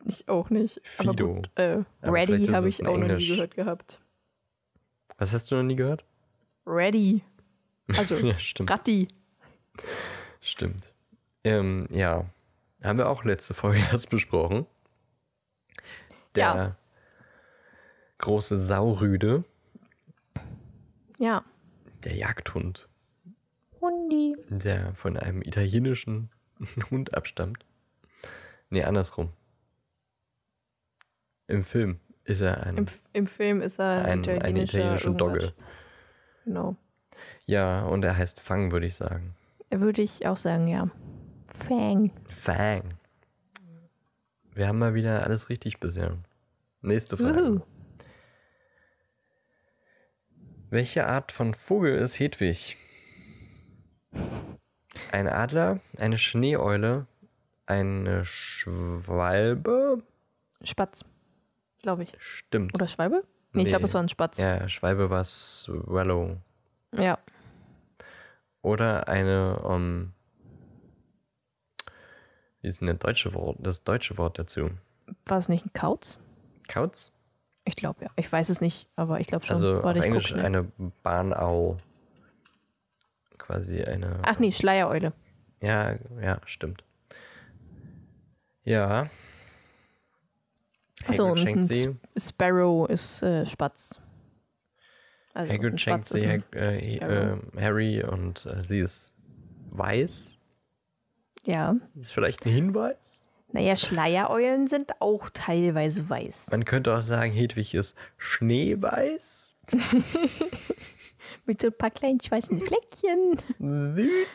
[0.05, 0.81] Ich auch nicht.
[0.83, 1.35] Fido.
[1.35, 3.27] gut, äh, Ready habe ich auch noch nie Englisch.
[3.29, 3.99] gehört gehabt.
[5.17, 6.03] Was hast du noch nie gehört?
[6.65, 7.21] Ready.
[7.97, 8.69] Also Ja, stimmt.
[8.69, 9.07] Ratti.
[10.41, 10.91] Stimmt.
[11.43, 12.25] Ähm, ja.
[12.83, 14.65] Haben wir auch letzte Folge erst besprochen.
[16.36, 16.75] Der Ja.
[18.17, 19.43] große Saurüde,
[21.17, 21.43] Ja.
[22.03, 22.88] der Jagdhund,
[23.81, 24.36] Hundi.
[24.49, 26.29] der von einem italienischen
[26.91, 27.65] Hund abstammt.
[28.69, 29.31] Nee, andersrum.
[31.47, 35.17] Im Film ist er ein, Im, Im Film ist er ein, ein italienischer italienischer irgendwas.
[35.17, 35.53] Dogge.
[36.45, 36.75] Genau.
[37.45, 39.36] Ja, und er heißt Fang, würde ich sagen.
[39.69, 40.89] Würde ich auch sagen, ja.
[41.67, 42.11] Fang.
[42.29, 42.95] Fang.
[44.55, 46.17] Wir haben mal wieder alles richtig bisher.
[46.81, 47.55] Nächste Frage.
[47.55, 47.61] Wuhu.
[50.69, 52.77] Welche Art von Vogel ist Hedwig?
[55.11, 57.05] Ein Adler, eine Schneeeule,
[57.65, 60.01] eine Schwalbe?
[60.63, 61.03] Spatz.
[61.81, 62.13] Glaube ich.
[62.17, 62.73] Stimmt.
[62.73, 63.23] Oder Schwalbe?
[63.51, 63.69] Nee, ich Nee.
[63.71, 64.37] glaube, es war ein Spatz.
[64.37, 66.37] Ja, Schwalbe war Swallow.
[66.93, 67.19] Ja.
[68.61, 70.13] Oder eine, um,
[72.66, 74.70] ist denn deutsche Wort, das deutsche Wort dazu?
[75.26, 76.20] War es nicht ein Kauz?
[76.68, 77.11] Kauz?
[77.63, 78.11] Ich glaube, ja.
[78.16, 79.55] Ich weiß es nicht, aber ich glaube schon.
[79.55, 80.72] Also Warte, auf Englisch eine
[81.03, 81.78] Barnaul.
[83.38, 84.20] Quasi eine.
[84.24, 85.13] Ach nee, Schleiereule.
[85.61, 86.84] Ja, ja, stimmt.
[88.63, 89.09] Ja.
[91.07, 91.95] Achso, und ein sie.
[92.18, 93.99] Sparrow ist äh, Spatz.
[95.34, 99.13] Also Hagrid schenkt sie Hag äh, äh, Harry und äh, sie ist
[99.72, 100.34] weiß.
[101.45, 101.75] Ja.
[101.99, 103.23] Ist vielleicht ein Hinweis?
[103.51, 106.49] Naja, Schleiereulen sind auch teilweise weiß.
[106.51, 109.53] Man könnte auch sagen, Hedwig ist schneeweiß.
[111.45, 113.37] Mit so ein paar kleinen weißen Fleckchen.
[113.59, 114.27] Süß.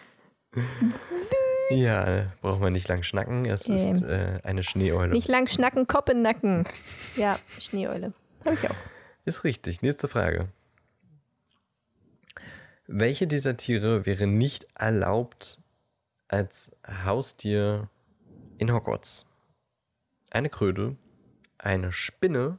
[1.71, 3.45] Ja, braucht man nicht lang schnacken.
[3.47, 3.77] Es Ähm.
[3.77, 5.13] ist äh, eine Schneeeule.
[5.13, 6.65] Nicht lang schnacken, Kopf in den Nacken.
[7.17, 8.13] Ja, Schneeeule.
[8.45, 8.75] Habe ich auch.
[9.25, 9.83] Ist richtig.
[9.83, 10.49] Nächste Frage.
[12.87, 15.60] Welche dieser Tiere wäre nicht erlaubt
[16.31, 16.73] als
[17.05, 17.89] Haustier
[18.59, 19.27] in Hogwarts?
[20.31, 20.97] Eine Kröte,
[21.59, 22.59] eine Spinne,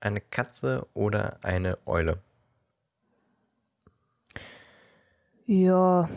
[0.00, 2.18] eine Katze oder eine Eule?
[5.46, 6.08] Ja,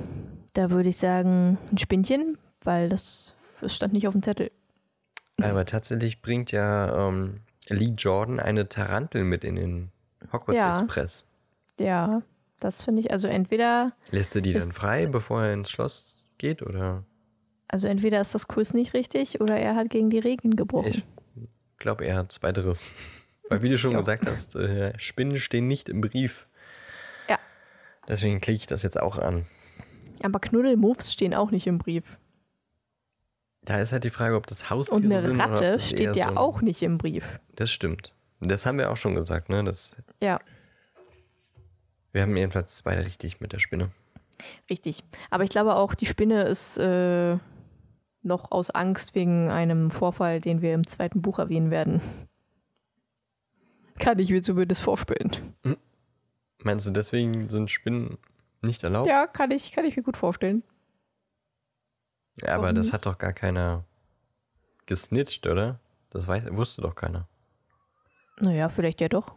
[0.53, 4.51] da würde ich sagen ein Spinnchen, weil das, das stand nicht auf dem Zettel.
[5.41, 9.91] Aber tatsächlich bringt ja ähm, Lee Jordan eine Tarantel mit in den
[10.31, 10.79] Hogwarts Ja.
[10.79, 11.25] Express.
[11.79, 12.21] Ja,
[12.59, 16.61] das finde ich, also entweder, Lässt er die dann frei, bevor er ins Schloss geht?
[16.61, 17.03] Oder?
[17.67, 21.03] also entweder ist das Quiz nicht richtig oder er hat gegen die Regeln gebrochen.
[21.35, 22.91] Ich glaube eher zweiteres.
[23.49, 26.47] Weil wie du schon gesagt hast, äh, Spinnen stehen nicht im Brief.
[27.29, 27.39] Ja.
[28.07, 29.45] Deswegen klicke ich das jetzt auch an.
[30.21, 32.19] Aber Knuddelmuffs stehen auch nicht im Brief.
[33.61, 36.35] Da ist halt die Frage, ob das Haustiere Und eine sind Ratte steht ja so
[36.35, 37.39] auch nicht im Brief.
[37.55, 38.13] Das stimmt.
[38.41, 39.63] Das haben wir auch schon gesagt, ne?
[39.63, 40.39] Das, Ja,
[42.17, 43.91] wir haben jedenfalls beide richtig mit der Spinne.
[44.69, 45.03] Richtig.
[45.29, 47.37] Aber ich glaube auch, die Spinne ist äh,
[48.21, 52.01] noch aus Angst wegen einem Vorfall, den wir im zweiten Buch erwähnen werden.
[53.99, 55.55] Kann ich mir zumindest vorstellen.
[56.63, 58.17] Meinst du, deswegen sind Spinnen
[58.61, 59.07] nicht erlaubt?
[59.07, 60.63] Ja, kann ich, kann ich mir gut vorstellen.
[62.41, 62.93] Ja, aber Warum das nicht?
[62.93, 63.85] hat doch gar keiner
[64.85, 65.79] gesnitcht, oder?
[66.11, 67.27] Das weiß, wusste doch keiner.
[68.39, 69.35] Naja, vielleicht ja doch.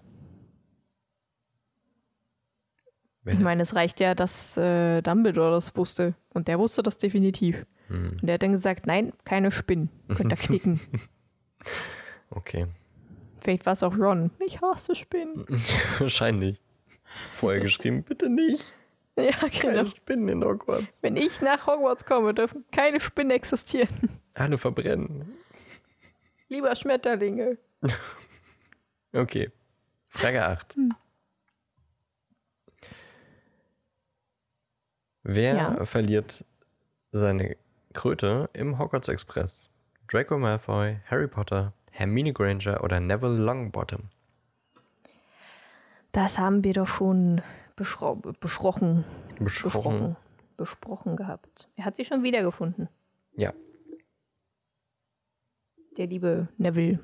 [3.24, 6.14] Wer- Ich meine, es reicht ja, dass äh, Dumbledore das wusste.
[6.32, 7.66] Und der wusste das definitiv.
[7.88, 9.90] Hm, Und der hat dann gesagt, nein, keine Spinnen.
[10.16, 10.80] Könnt ihr knicken.
[12.30, 12.66] okay.
[13.40, 14.30] Vielleicht war es auch Ron.
[14.46, 15.46] Ich hasse Spinnen.
[15.98, 16.60] Wahrscheinlich.
[17.32, 18.72] Vorher geschrieben, bitte nicht.
[19.18, 19.50] Ja, genau.
[19.60, 21.02] Keine Spinnen in Hogwarts.
[21.02, 24.18] Wenn ich nach Hogwarts komme, dürfen keine Spinnen existieren.
[24.32, 25.34] Alle verbrennen.
[26.48, 27.58] Lieber Schmetterlinge.
[29.12, 29.50] Okay.
[30.08, 30.78] Frage 8.
[35.22, 35.84] Wer Ja.
[35.84, 36.44] verliert
[37.12, 37.56] seine
[37.92, 39.68] Kröte im Hogwarts Express?
[40.08, 44.08] Draco Malfoy, Harry Potter, Hermine Granger oder Neville Longbottom?
[46.12, 47.42] Das haben wir doch schon
[47.76, 49.04] beschro besprochen.
[49.38, 49.44] Besprochen.
[49.44, 50.16] Besprochen.
[50.56, 51.68] Besprochen gehabt.
[51.76, 52.88] Er hat sie schon wiedergefunden.
[53.34, 53.52] Ja.
[55.96, 56.98] Der liebe Neville.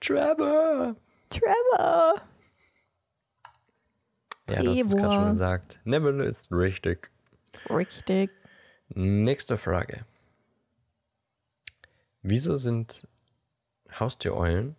[0.00, 0.96] Trevor!
[1.30, 2.14] Trevor!
[4.50, 5.12] Ja, das ist gerade Trevor.
[5.12, 5.80] schon gesagt.
[5.84, 7.10] Neville ist richtig.
[7.70, 8.30] Richtig.
[8.88, 10.04] Nächste Frage.
[12.22, 13.06] Wieso sind
[13.98, 14.76] Haustiereulen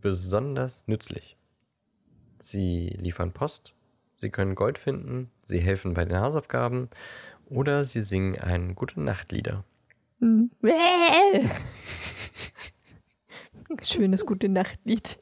[0.00, 1.36] besonders nützlich?
[2.42, 3.74] Sie liefern Post,
[4.16, 6.90] sie können Gold finden, sie helfen bei den Hausaufgaben
[7.46, 9.64] oder sie singen ein gute Nachtlieder.
[13.82, 15.18] Schönes gute Nachtlied.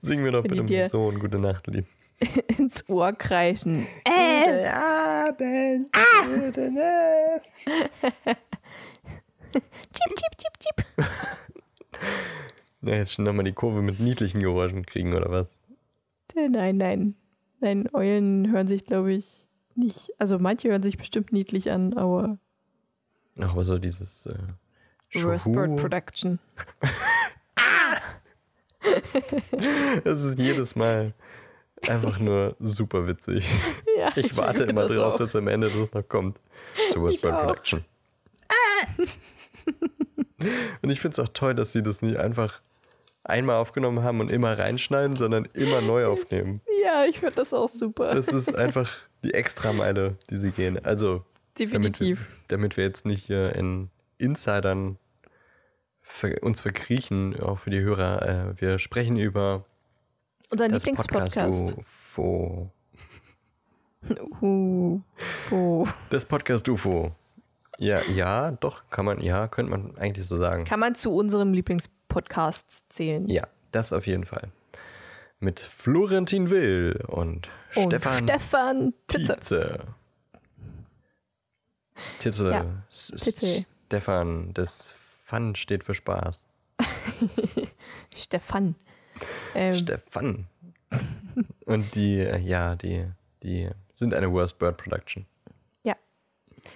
[0.00, 1.86] Singen wir doch Wenn bitte dir- so ein gute Nachtlied.
[2.58, 3.86] Ins Ohr kreischen.
[4.04, 5.92] Äh, Abend,
[6.24, 7.42] gute Nacht.
[9.52, 10.86] chip, chip, chip, chip.
[12.82, 15.58] Ja, jetzt schon nochmal die Kurve mit niedlichen Geräuschen kriegen oder was?
[16.34, 17.14] Nein, nein.
[17.60, 20.10] Nein, Eulen hören sich, glaube ich, nicht.
[20.18, 22.38] Also manche hören sich bestimmt niedlich an, aber
[23.40, 24.38] Ach, aber so dieses äh,
[25.14, 25.76] Worst Bird.
[25.76, 26.38] Production.
[30.04, 31.12] Das ist jedes Mal
[31.88, 33.46] einfach nur super witzig.
[33.98, 35.16] Ja, Ich warte liebe immer das drauf, auch.
[35.16, 36.38] dass am Ende das noch kommt.
[36.90, 37.40] Zu Ich auch.
[37.46, 37.82] Production.
[40.82, 42.60] Und ich finde es auch toll, dass sie das nicht einfach
[43.24, 46.60] einmal aufgenommen haben und immer reinschneiden, sondern immer neu aufnehmen.
[46.84, 48.14] Ja, ich finde das auch super.
[48.14, 48.92] Das ist einfach
[49.24, 50.78] die Extrameile, die sie gehen.
[50.84, 51.24] Also,
[51.56, 52.42] damit wir, Definitiv.
[52.48, 54.98] damit wir jetzt nicht hier in Insidern
[56.42, 58.22] uns verkriechen, auch für die Hörer.
[58.56, 59.64] Äh, wir sprechen über
[60.50, 61.78] Unser das Podcast Lieblingspodcast.
[61.78, 62.70] UFO.
[65.50, 65.88] Oh.
[66.10, 67.12] Das Podcast UFO.
[67.78, 70.64] Ja, ja, doch, kann man, ja, könnte man eigentlich so sagen.
[70.64, 73.26] Kann man zu unserem Lieblingspodcast zählen.
[73.26, 74.50] Ja, das auf jeden Fall.
[75.40, 79.34] Mit Florentin Will und, Und Stefan Stefan Titze.
[79.34, 79.84] Tietze.
[82.18, 82.50] Tietze.
[82.50, 83.66] Ja, Tietze.
[83.86, 84.94] Stefan, das
[85.24, 86.44] Fun steht für Spaß.
[88.14, 88.76] Stefan.
[89.54, 90.46] Ähm, Stefan.
[91.64, 93.06] Und die, äh, ja, die,
[93.42, 95.26] die sind eine Worst Bird Production.
[95.82, 95.96] ja.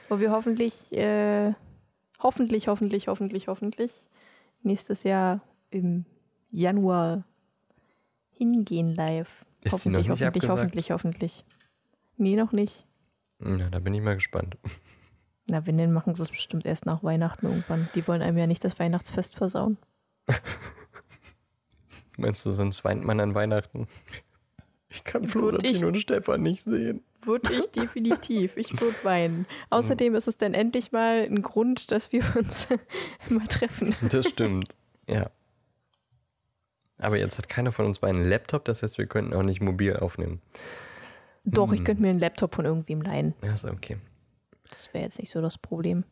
[0.08, 1.52] Wo wir hoffentlich, äh,
[2.18, 3.92] hoffentlich, hoffentlich, hoffentlich, hoffentlich
[4.62, 6.04] nächstes Jahr im
[6.50, 7.24] Januar
[8.32, 9.44] hingehen live.
[9.62, 10.50] Ist die noch hoffentlich, nicht hoffentlich, abgesagt?
[10.58, 11.44] hoffentlich, hoffentlich.
[12.16, 12.86] Nee, noch nicht.
[13.42, 14.56] Ja, da bin ich mal gespannt.
[15.46, 17.88] Na, wenn, dann machen sie es bestimmt erst nach Weihnachten irgendwann.
[17.94, 19.78] Die wollen einem ja nicht das Weihnachtsfest versauen.
[22.20, 23.86] Meinst du, sonst weint man an Weihnachten?
[24.92, 27.04] Ich kann Florentin ich- und Stefan nicht sehen.
[27.22, 28.56] Würde ich definitiv.
[28.56, 29.46] Ich würde weinen.
[29.70, 32.66] Außerdem ist es dann endlich mal ein Grund, dass wir uns
[33.28, 33.94] mal treffen.
[34.10, 34.74] Das stimmt.
[35.06, 35.30] ja.
[36.98, 39.60] Aber jetzt hat keiner von uns beiden einen Laptop, das heißt, wir könnten auch nicht
[39.60, 40.42] mobil aufnehmen.
[41.44, 41.84] Doch, ich Hm.
[41.86, 43.34] könnte mir einen Laptop von irgendwem leihen.
[43.44, 43.96] Ja, ist okay.
[44.70, 46.02] Das wäre jetzt nicht so das Problem.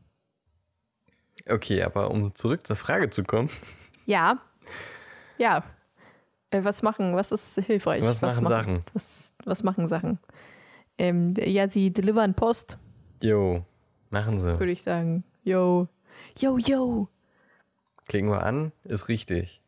[1.50, 3.50] Okay, aber um zurück zur Frage zu kommen,
[4.06, 4.38] Ja.
[5.36, 5.64] Ja.
[6.51, 7.14] Äh, was machen?
[7.14, 8.03] Was ist hilfreich?
[8.03, 8.84] Was machen Sachen?
[8.92, 10.18] Was, was machen Sachen?
[10.96, 12.76] Ähm, ja, sie delivern Post,
[13.22, 13.64] jo,
[14.11, 14.59] machen sie.
[14.59, 15.24] würde ich sagen.
[15.44, 15.88] Yo.
[16.38, 17.09] Yo, yo.
[18.07, 19.62] Klicken wir an, ist richtig.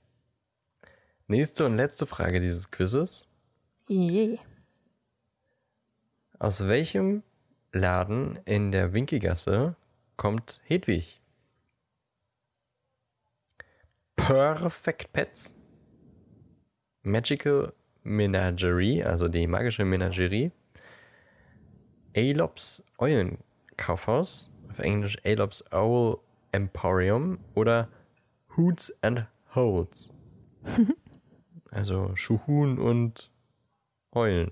[1.26, 3.28] Nächste und letzte Frage dieses Quizzes.
[3.88, 4.38] Yeah.
[6.38, 7.22] Aus welchem
[7.72, 9.76] Laden in der Winkelgasse
[10.16, 11.20] kommt Hedwig?
[14.16, 15.54] Perfect Pets,
[17.02, 17.72] Magical
[18.02, 20.50] Menagerie, also die magische Menagerie,
[22.14, 26.18] Aelops Eulenkaufhaus, auf Englisch Aelops Owl
[26.52, 27.88] Emporium oder
[28.56, 30.12] Hoots and Holes.
[31.70, 33.30] also Schuhun und
[34.12, 34.50] Eulen.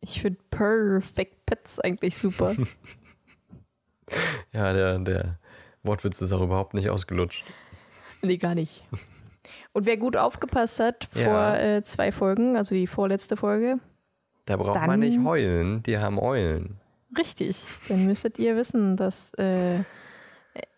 [0.00, 2.54] Ich finde Perfect Pets eigentlich super.
[4.52, 5.38] Ja, der, der
[5.82, 7.44] Wortwitz ist auch überhaupt nicht ausgelutscht.
[8.20, 8.84] nee, gar nicht.
[9.72, 11.24] Und wer gut aufgepasst hat Ja.
[11.24, 13.78] vor äh, zwei Folgen, also die vorletzte Folge,
[14.46, 16.76] Da braucht Dann- man nicht heulen, die haben Eulen.
[17.16, 19.84] richtig, dann müsstet ihr wissen, dass äh,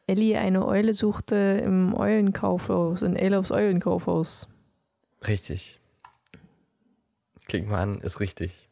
[0.06, 1.34] Ellie eine Eule suchte
[1.64, 4.46] im Eulenkaufhaus, in Elofs Eulenkaufhaus.
[5.26, 5.80] Richtig.
[7.48, 8.68] Klick mal an, ist richtig.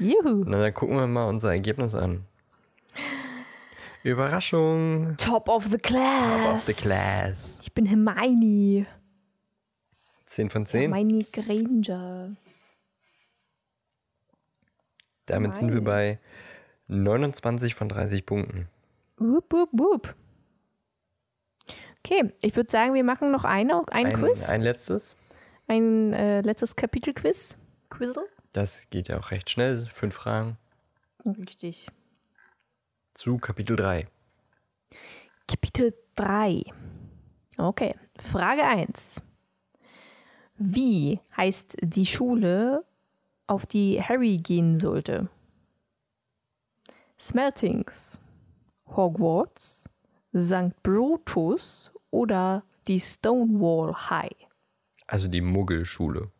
[0.00, 0.42] Juhu.
[0.46, 2.24] Na, dann gucken wir mal unser Ergebnis an.
[4.02, 5.14] Überraschung.
[5.16, 6.42] Top of the class.
[6.44, 7.58] Top of the class.
[7.62, 8.86] Ich bin Hermione.
[10.28, 10.92] 10 von 10.
[10.92, 12.36] Hermione Granger.
[15.26, 16.18] Damit sind wir bei
[16.88, 18.68] 29 von 30 Punkten.
[19.18, 20.14] Wup, wup, wup.
[21.98, 24.48] Okay, ich würde sagen, wir machen noch eine, ein, Ein, Quiz.
[24.48, 25.16] ein letztes.
[25.66, 27.58] Ein äh, letztes Kapitel-Quiz.
[27.90, 28.26] Quizzle.
[28.52, 29.86] Das geht ja auch recht schnell.
[29.92, 30.56] Fünf Fragen
[31.26, 31.86] Richtig.
[33.14, 34.06] zu Kapitel 3.
[35.46, 36.64] Kapitel 3.
[37.58, 39.20] Okay, Frage 1.
[40.58, 42.84] Wie heißt die Schule,
[43.46, 45.28] auf die Harry gehen sollte?
[47.20, 48.20] Smeltings,
[48.88, 49.88] Hogwarts,
[50.36, 50.82] St.
[50.82, 54.34] Brutus oder die Stonewall High?
[55.06, 56.30] Also die Muggelschule,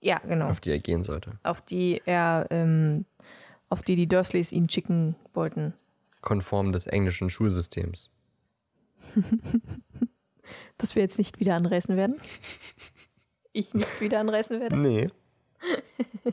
[0.00, 0.48] Ja, genau.
[0.48, 1.38] auf die er gehen sollte.
[1.42, 3.04] Auf die er, ähm,
[3.68, 5.74] auf die die Dursleys ihn schicken wollten.
[6.22, 8.10] Konform des englischen Schulsystems.
[10.78, 12.20] Dass wir jetzt nicht wieder anreißen werden.
[13.52, 14.76] Ich nicht wieder anreißen werde.
[14.76, 15.10] Nee.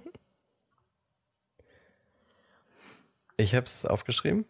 [3.37, 4.45] ich habe es aufgeschrieben.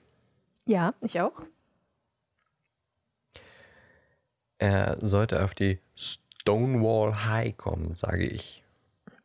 [0.65, 1.41] Ja, ich auch.
[4.57, 8.63] Er sollte auf die Stonewall High kommen, sage ich.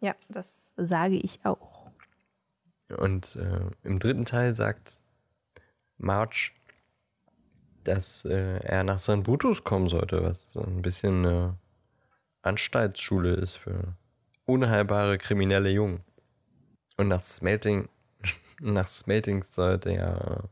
[0.00, 1.90] Ja, das sage ich auch.
[2.96, 5.00] Und äh, im dritten Teil sagt
[5.96, 6.50] Marge,
[7.84, 9.22] dass äh, er nach St.
[9.22, 11.58] Brutus kommen sollte, was so ein bisschen eine
[12.42, 13.94] Anstaltsschule ist für
[14.44, 16.00] unheilbare kriminelle Jungen.
[16.96, 17.88] Und nach Smelting,
[18.60, 20.44] nach Smelting sollte ja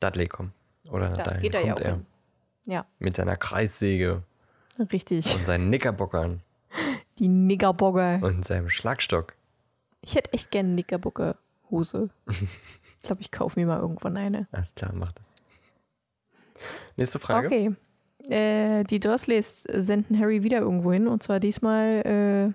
[0.00, 0.52] Dudley kommen.
[0.90, 1.94] Oder Da dahin geht er ja kommt auch er.
[1.96, 2.06] hin.
[2.64, 4.22] Ja, Mit seiner Kreissäge
[4.92, 5.34] richtig.
[5.34, 6.42] und seinen Knickerbockern
[7.18, 8.20] Die Niggerbogger.
[8.22, 9.34] und seinem Schlagstock.
[10.02, 12.10] Ich hätte echt gerne Knickerbocker-Hose.
[13.00, 14.48] Ich glaube, ich kaufe mir mal irgendwann eine.
[14.50, 15.32] Alles klar, mach das.
[16.96, 17.46] Nächste Frage.
[17.46, 17.74] Okay.
[18.24, 21.08] Äh, die Dursleys senden Harry wieder irgendwo hin.
[21.08, 22.54] Und zwar diesmal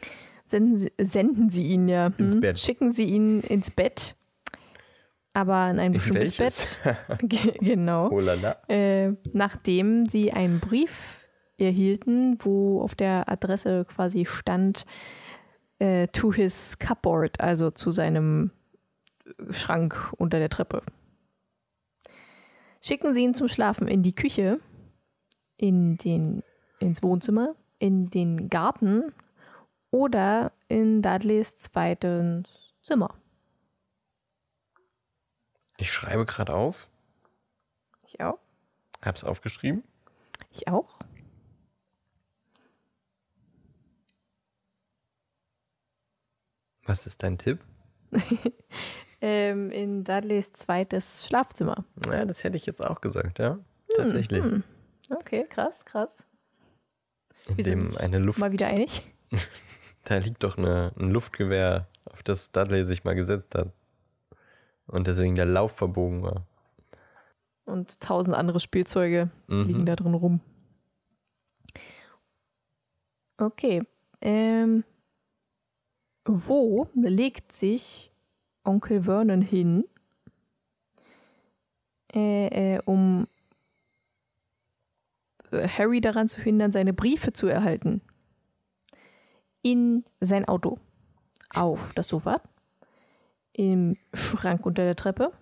[0.00, 0.06] äh,
[0.46, 2.12] senden, sie, senden sie ihn ja.
[2.18, 2.40] Ins hm?
[2.40, 2.58] Bett.
[2.58, 4.14] Schicken sie ihn ins Bett.
[5.32, 6.78] Aber in ein bestimmtes welches?
[6.84, 7.18] Bett.
[7.28, 8.08] Ge- genau.
[8.10, 11.26] Oh äh, nachdem sie einen Brief
[11.58, 14.86] erhielten, wo auf der Adresse quasi stand,
[15.78, 18.50] äh, to his cupboard, also zu seinem
[19.50, 20.82] Schrank unter der Treppe.
[22.86, 24.60] Schicken sie ihn zum Schlafen in die Küche,
[25.56, 26.42] in den,
[26.80, 29.14] ins Wohnzimmer, in den Garten
[29.90, 32.44] oder in Dudleys zweites
[32.82, 33.14] Zimmer.
[35.78, 36.86] Ich schreibe gerade auf.
[38.02, 38.38] Ich auch.
[39.00, 39.82] Hab's aufgeschrieben.
[40.50, 40.98] Ich auch.
[46.82, 47.64] Was ist dein Tipp?
[49.26, 51.86] Ähm, in Dudleys zweites Schlafzimmer.
[52.06, 53.58] Ja, das hätte ich jetzt auch gesagt, ja.
[53.96, 54.44] Tatsächlich.
[55.08, 56.26] Okay, krass, krass.
[57.48, 58.38] In wir dem sind eine Luft.
[58.38, 59.02] Mal wieder einig.
[60.06, 63.72] Da liegt doch eine, ein Luftgewehr, auf das Dudley sich mal gesetzt hat.
[64.86, 66.46] Und deswegen der Lauf verbogen war.
[67.64, 69.62] Und tausend andere Spielzeuge Mhm.
[69.66, 70.40] liegen da drin rum.
[73.38, 73.82] Okay.
[74.20, 74.84] Ähm,
[76.26, 78.12] wo legt sich
[78.64, 79.84] Onkel Vernon hin,
[82.12, 83.28] äh, äh, um
[85.50, 88.00] äh, Harry daran zu hindern, seine Briefe zu erhalten?
[89.62, 90.78] In sein Auto.
[91.54, 92.40] Auf das Sofa.
[93.52, 95.32] Im Schrank unter der Treppe.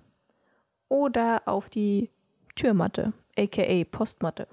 [0.88, 2.10] Oder auf die
[2.54, 4.46] Türmatte, aka Postmatte,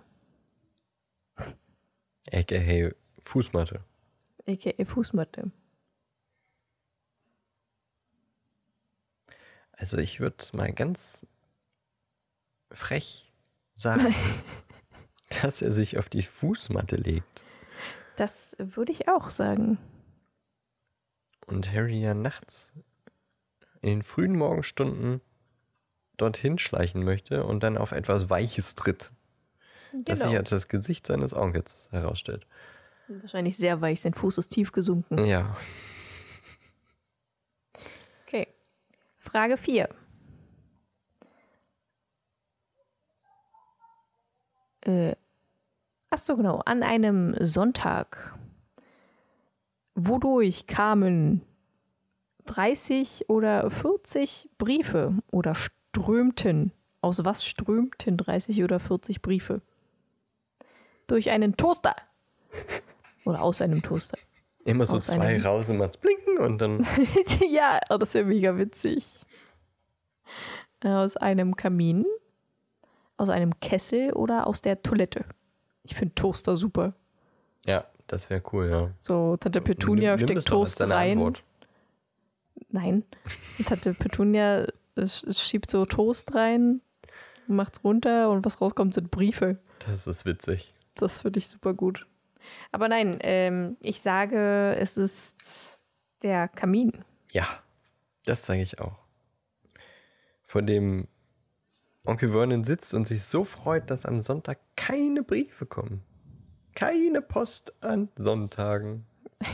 [2.31, 3.81] AKA Fußmatte.
[4.47, 5.51] aka Fußmatte.
[9.79, 11.25] Also ich würde mal ganz
[12.71, 13.31] frech
[13.75, 14.13] sagen,
[15.41, 17.45] dass er sich auf die Fußmatte legt.
[18.17, 19.77] Das würde ich auch sagen.
[21.47, 22.75] Und Harry ja nachts
[23.81, 25.21] in den frühen Morgenstunden
[26.17, 29.13] dorthin schleichen möchte und dann auf etwas Weiches tritt,
[29.93, 32.45] das sich als das Gesicht seines Onkels herausstellt.
[33.07, 35.23] Wahrscheinlich sehr weich, sein Fuß ist tief gesunken.
[35.25, 35.55] Ja,
[38.29, 38.47] Okay.
[39.19, 39.89] Frage 4.
[44.81, 45.15] Äh,
[46.09, 46.61] ach so, genau.
[46.65, 48.37] An einem Sonntag.
[49.93, 51.41] Wodurch kamen
[52.45, 56.71] 30 oder 40 Briefe oder strömten?
[57.01, 59.61] Aus was strömten 30 oder 40 Briefe?
[61.07, 61.95] Durch einen Toaster.
[63.25, 64.17] Oder aus einem Toaster.
[64.69, 66.85] Immer so zwei einem- raus und macht's blinken und dann.
[67.49, 69.05] ja, oh, das wäre mega witzig.
[70.83, 72.05] Aus einem Kamin,
[73.17, 75.25] aus einem Kessel oder aus der Toilette.
[75.83, 76.93] Ich finde Toaster super.
[77.65, 78.89] Ja, das wäre cool, ja.
[78.99, 81.17] So, Tante Petunia Nimm- steckt Toast rein.
[81.17, 81.43] Antwort.
[82.69, 83.03] Nein.
[83.65, 86.81] Tante Petunia äh, sch- schiebt so Toast rein,
[87.47, 89.57] macht's runter und was rauskommt, sind Briefe.
[89.85, 90.73] Das ist witzig.
[90.95, 92.05] Das finde ich super gut.
[92.71, 95.79] Aber nein, ähm, ich sage, es ist
[96.21, 97.03] der Kamin.
[97.31, 97.47] Ja,
[98.25, 98.97] das sage ich auch.
[100.43, 101.07] Vor dem
[102.05, 106.03] Onkel Vernon sitzt und sich so freut, dass am Sonntag keine Briefe kommen.
[106.75, 109.05] Keine Post an Sonntagen.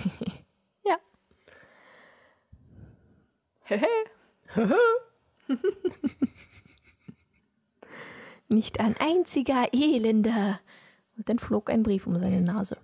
[0.84, 0.98] Ja.
[3.64, 3.88] Hehe.
[8.48, 10.60] Nicht ein einziger Elender.
[11.18, 12.78] Und dann flog ein Brief um seine Nase.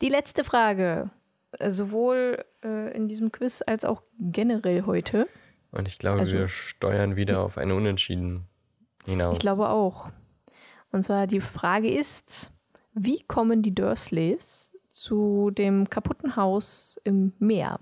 [0.00, 1.10] Die letzte Frage.
[1.52, 5.28] Äh, Sowohl äh, in diesem Quiz als auch generell heute.
[5.70, 8.46] Und ich glaube, Also- wir steuern wieder auf eine Unentschieden
[9.04, 9.34] hinaus.
[9.34, 10.10] Ich glaube auch.
[10.92, 12.52] Und zwar die Frage ist,
[12.94, 17.80] wie kommen die Dursleys zu dem kaputten Haus im Meer?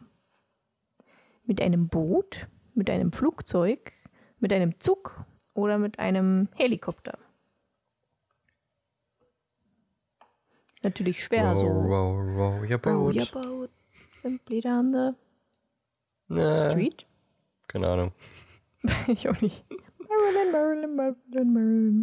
[1.44, 3.92] Mit einem Boot, mit einem Flugzeug,
[4.40, 7.18] mit einem Zug oder mit einem Helikopter?
[10.86, 11.66] Natürlich schwer row, so.
[11.66, 13.16] row, row your Row boat.
[13.16, 13.70] your boat
[14.22, 15.12] simply down the
[16.28, 17.06] Na, street.
[17.68, 18.12] keine Ahnung.
[19.06, 19.64] ich auch nicht.
[20.08, 20.96] Marilyn, Marilyn,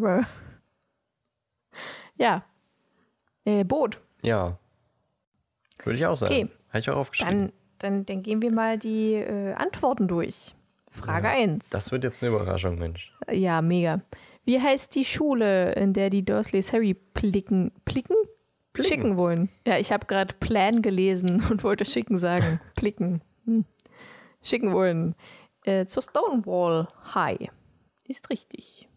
[0.00, 0.26] Marilyn.
[2.16, 2.44] Ja.
[3.44, 3.98] Äh, Boot.
[4.22, 4.58] Ja.
[5.84, 6.34] Würde ich auch sagen.
[6.34, 6.48] Okay.
[6.68, 7.32] Habe ich auch aufgeschrieben.
[7.40, 10.54] Dann, dann, dann gehen wir mal die äh, Antworten durch.
[10.90, 11.70] Frage Ja, 1.
[11.70, 13.14] Das wird jetzt eine Überraschung, Mensch.
[13.30, 14.00] ja, mega.
[14.50, 18.16] Wie heißt die Schule, in der die Dursleys Harry plicken, plicken?
[18.72, 18.88] Plicken.
[18.88, 19.48] Schicken wollen.
[19.64, 22.60] Ja, ich habe gerade Plan gelesen und wollte schicken sagen.
[22.74, 23.20] Plicken.
[23.44, 23.64] Hm.
[24.42, 25.14] Schicken wollen.
[25.62, 27.48] Äh, zur Stonewall High.
[28.08, 28.88] Ist richtig.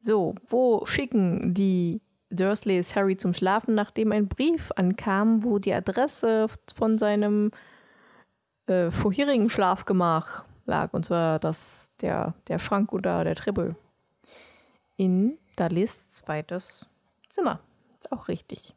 [0.00, 6.46] So, wo schicken die Dursleys Harry zum Schlafen, nachdem ein Brief ankam, wo die Adresse
[6.74, 7.50] von seinem
[8.68, 10.94] äh, vorherigen Schlafgemach lag.
[10.94, 13.76] Und zwar das, der, der Schrank unter der Treppe.
[14.96, 16.86] In Dudleys zweites
[17.28, 17.60] Zimmer.
[17.98, 18.74] Ist auch richtig.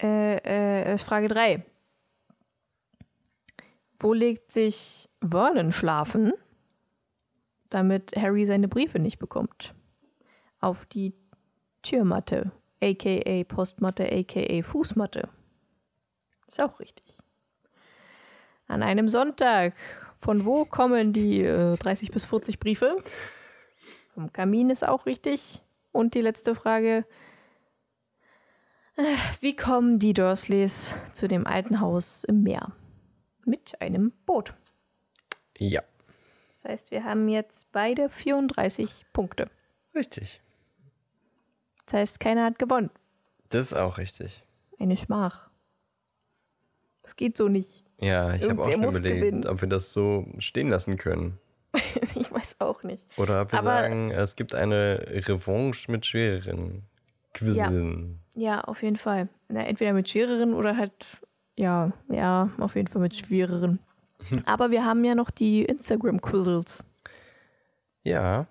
[0.00, 0.36] Äh,
[0.92, 1.64] äh, Frage 3.
[3.98, 6.32] Wo legt sich Vernon schlafen,
[7.70, 9.74] damit Harry seine Briefe nicht bekommt?
[10.60, 11.14] Auf die
[11.82, 15.28] Türmatte, aka Postmatte, aka Fußmatte.
[16.46, 17.18] Ist auch richtig.
[18.66, 19.74] An einem Sonntag.
[20.20, 22.96] Von wo kommen die äh, 30 bis 40 Briefe?
[24.14, 25.62] Vom Kamin ist auch richtig.
[25.92, 27.04] Und die letzte Frage.
[28.96, 29.02] Äh,
[29.40, 32.72] Wie kommen die Dursleys zu dem alten Haus im Meer?
[33.44, 34.54] Mit einem Boot.
[35.58, 35.82] Ja.
[36.52, 39.50] Das heißt, wir haben jetzt beide 34 Punkte.
[39.94, 40.40] Richtig.
[41.86, 42.90] Das heißt, keiner hat gewonnen.
[43.50, 44.42] Das ist auch richtig.
[44.78, 45.48] Eine Schmach.
[47.02, 47.85] Das geht so nicht.
[47.98, 49.46] Ja, ich habe auch schon überlegt, gewinnen.
[49.46, 51.38] ob wir das so stehen lassen können.
[52.14, 53.02] Ich weiß auch nicht.
[53.18, 56.82] Oder ob wir Aber- sagen, es gibt eine Revanche mit schwereren
[57.34, 58.20] Quizzen.
[58.34, 59.28] Ja, auf jeden Fall.
[59.48, 60.92] Na, entweder mit schwereren oder halt,
[61.56, 63.78] ja, ja, auf jeden Fall mit schwereren.
[64.46, 66.84] Aber wir haben ja noch die Instagram-Quizzles.
[68.02, 68.46] Ja.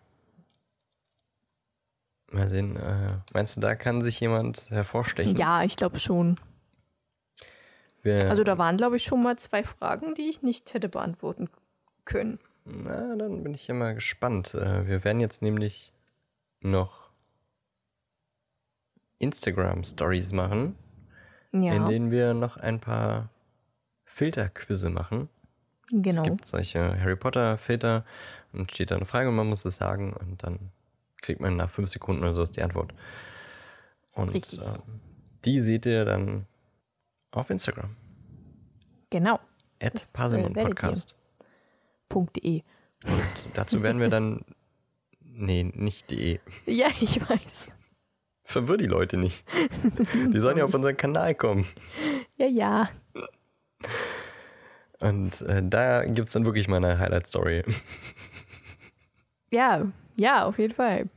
[2.32, 5.36] Mal sehen, äh, meinst du, da kann sich jemand hervorstechen?
[5.38, 6.40] Ja, ich glaube schon.
[8.06, 11.50] Wir, Also da waren, glaube ich, schon mal zwei Fragen, die ich nicht hätte beantworten
[12.06, 12.40] können.
[12.64, 14.54] na, dann bin ich ja mal gespannt.
[14.54, 15.92] Äh, wir werden jetzt nämlich
[16.62, 17.10] noch
[19.20, 20.76] Instagram-Stories machen,
[21.52, 23.30] Ja, in denen wir noch ein paar
[24.06, 25.30] Filterquizze machen.
[25.90, 26.22] genau.
[26.22, 28.06] Es gibt solche Harry Potter-Filter
[28.54, 30.72] und steht da eine Frage und man muss es sagen und dann
[31.22, 32.94] kriegt man nach fünf Sekunden oder so ist die Antwort.
[34.14, 34.62] Und Richtig.
[34.62, 35.02] ähm,
[35.44, 36.46] die seht ihr dann
[37.36, 37.96] auf Instagram.
[39.10, 39.40] Genau.
[39.82, 41.18] At äh, Parsimon werdet Podcast.
[42.12, 42.64] .de.
[43.06, 44.46] Und dazu werden wir dann.
[45.38, 46.40] Nee, nicht de.
[46.66, 47.70] Ja, ich weiß.
[48.44, 49.44] Verwirr die Leute nicht.
[50.32, 51.66] Die sollen ja auf unseren Kanal kommen.
[52.38, 52.90] Ja, ja.
[55.02, 57.64] Und äh, da gibt es dann wirklich mal eine Highlight-Story.
[59.52, 61.10] Ja, ja, auf jeden Fall.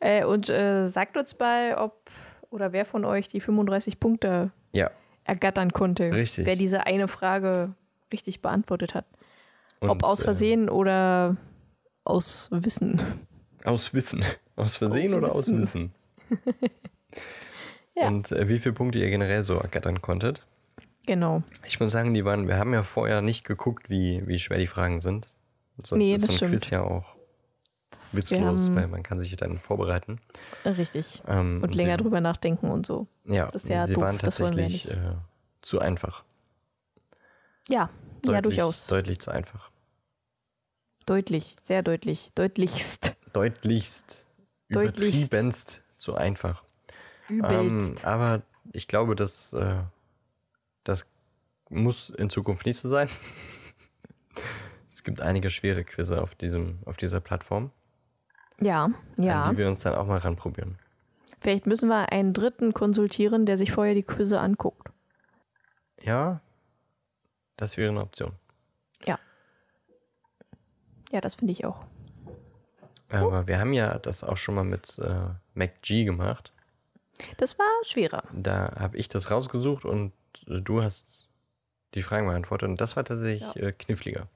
[0.00, 2.10] Äh, und äh, sagt uns mal, ob
[2.50, 4.90] oder wer von euch die 35 Punkte Ja.
[5.24, 6.12] Ergattern konnte.
[6.12, 6.46] Richtig.
[6.46, 7.74] Wer diese eine Frage
[8.12, 9.06] richtig beantwortet hat.
[9.80, 11.36] Und, ob aus äh, Versehen oder
[12.04, 13.00] aus Wissen.
[13.64, 14.24] aus Wissen.
[14.56, 15.92] Aus Versehen Aus oder aus Wissen.
[16.28, 16.70] Wissen?
[17.96, 18.08] Ja.
[18.08, 20.44] Und äh, wie viele Punkte ihr generell so ergattern konntet?
[21.06, 21.44] Genau.
[21.64, 24.66] Ich muss sagen, die waren, wir haben ja vorher nicht geguckt, wie, wie schwer die
[24.66, 25.28] Fragen sind.
[25.78, 26.52] Sonst Nee, ist das so ein stimmt.
[26.62, 27.13] Quiz ja auch
[28.16, 30.20] witzlos, weil man kann sich dann vorbereiten.
[30.64, 31.22] Richtig.
[31.26, 33.06] Ähm, Und länger sie, drüber nachdenken und so.
[33.24, 34.96] Ja, das ist ja sie doof, waren tatsächlich äh,
[35.62, 36.24] zu einfach.
[37.68, 37.90] Ja,
[38.24, 38.86] ja, durchaus.
[38.86, 39.70] Deutlich zu einfach.
[41.06, 42.32] Deutlich, sehr deutlich.
[42.34, 43.14] Deutlichst.
[43.32, 44.26] Deutlichst,
[44.70, 45.00] Deutlichst.
[45.00, 46.62] übertriebenst zu einfach.
[47.28, 48.04] Ähm, Übelst.
[48.04, 48.42] aber
[48.72, 49.76] ich glaube, dass äh,
[50.84, 51.06] das
[51.70, 53.08] muss in Zukunft nicht so sein.
[54.92, 57.70] es gibt einige schwere Quizze auf, diesem, auf dieser Plattform,
[58.60, 59.42] ja, ja.
[59.42, 60.78] an die wir uns dann auch mal ranprobieren.
[61.40, 64.90] Vielleicht müssen wir einen Dritten konsultieren, der sich vorher die Quizze anguckt.
[66.00, 66.40] Ja,
[67.56, 68.32] das wäre eine Option.
[71.14, 71.84] Ja, das finde ich auch.
[73.08, 76.52] Aber wir haben ja das auch schon mal mit äh, MacG gemacht.
[77.36, 78.24] Das war schwerer.
[78.32, 80.12] Da habe ich das rausgesucht und
[80.48, 81.28] äh, du hast
[81.94, 82.68] die Fragen beantwortet.
[82.68, 84.26] Und das war tatsächlich äh, kniffliger.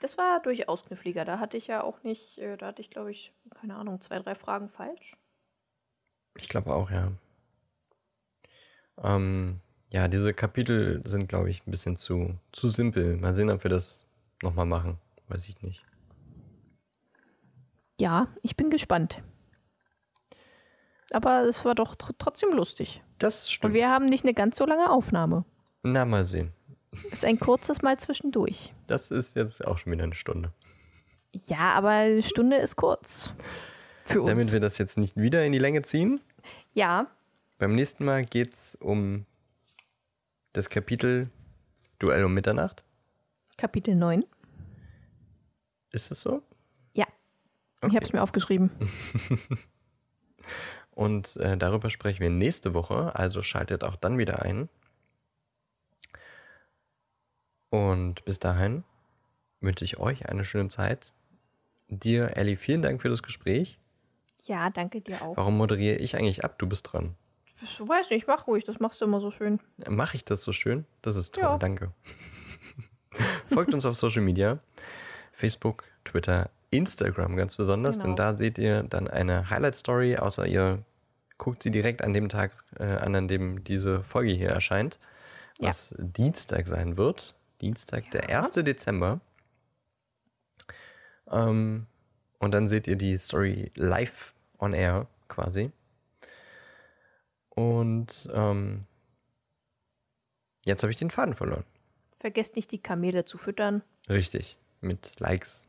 [0.00, 1.24] Das war durchaus kniffliger.
[1.24, 4.18] Da hatte ich ja auch nicht, äh, da hatte ich, glaube ich, keine Ahnung, zwei,
[4.18, 5.16] drei Fragen falsch.
[6.36, 7.12] Ich glaube auch, ja.
[9.02, 9.60] Ähm,
[9.90, 13.16] ja, diese Kapitel sind, glaube ich, ein bisschen zu, zu simpel.
[13.16, 14.06] Mal sehen, ob wir das
[14.42, 14.98] nochmal machen.
[15.28, 15.84] Weiß ich nicht.
[18.00, 19.22] Ja, ich bin gespannt.
[21.12, 23.02] Aber es war doch tr trotzdem lustig.
[23.18, 23.74] Das Und stimmt.
[23.74, 25.44] wir haben nicht eine ganz so lange Aufnahme.
[25.82, 26.52] Na, mal sehen.
[26.92, 28.72] Es ist ein kurzes Mal zwischendurch.
[28.86, 30.52] Das ist jetzt auch schon wieder eine Stunde.
[31.32, 33.32] Ja, aber eine Stunde ist kurz.
[34.04, 34.30] Für uns.
[34.30, 36.20] Damit wir das jetzt nicht wieder in die Länge ziehen,
[36.74, 37.06] ja,
[37.58, 39.26] beim nächsten Mal geht es um
[40.54, 41.30] das Kapitel
[41.98, 42.82] Duell um Mitternacht.
[43.58, 44.24] Kapitel 9.
[45.92, 46.42] Ist es so?
[46.94, 47.06] Ja.
[47.86, 48.70] Ich habe es mir aufgeschrieben.
[50.92, 54.70] Und äh, darüber sprechen wir nächste Woche, also schaltet auch dann wieder ein.
[57.70, 58.84] Und bis dahin
[59.60, 61.12] wünsche ich euch eine schöne Zeit.
[61.88, 63.78] Dir, Ellie, vielen Dank für das Gespräch.
[64.44, 65.36] Ja, danke dir auch.
[65.36, 66.58] Warum moderiere ich eigentlich ab?
[66.58, 67.14] Du bist dran.
[67.62, 69.60] Ich weiß nicht, mach ruhig, das machst du immer so schön.
[69.86, 70.86] Mache ich das so schön?
[71.02, 71.58] Das ist toll, Ja.
[71.58, 71.92] danke.
[73.52, 74.58] Folgt uns auf Social Media.
[75.32, 78.06] Facebook, Twitter, Instagram ganz besonders, Genau.
[78.08, 80.82] denn da seht ihr dann eine Highlight-Story, außer ihr
[81.38, 84.98] guckt sie direkt an dem Tag äh, an, an dem diese Folge hier erscheint,
[85.58, 85.68] Ja.
[85.68, 87.34] was Dienstag sein wird.
[87.60, 88.52] Dienstag, der 1.
[88.52, 89.20] Dezember.
[91.28, 91.86] Ähm,
[92.38, 95.72] und dann seht ihr die Story live on air quasi.
[97.50, 98.86] Und ähm,
[100.64, 101.64] jetzt habe ich den Faden verloren.
[102.12, 103.82] Vergesst nicht, die Kamele zu füttern.
[104.08, 104.58] Richtig.
[104.80, 105.68] Mit Likes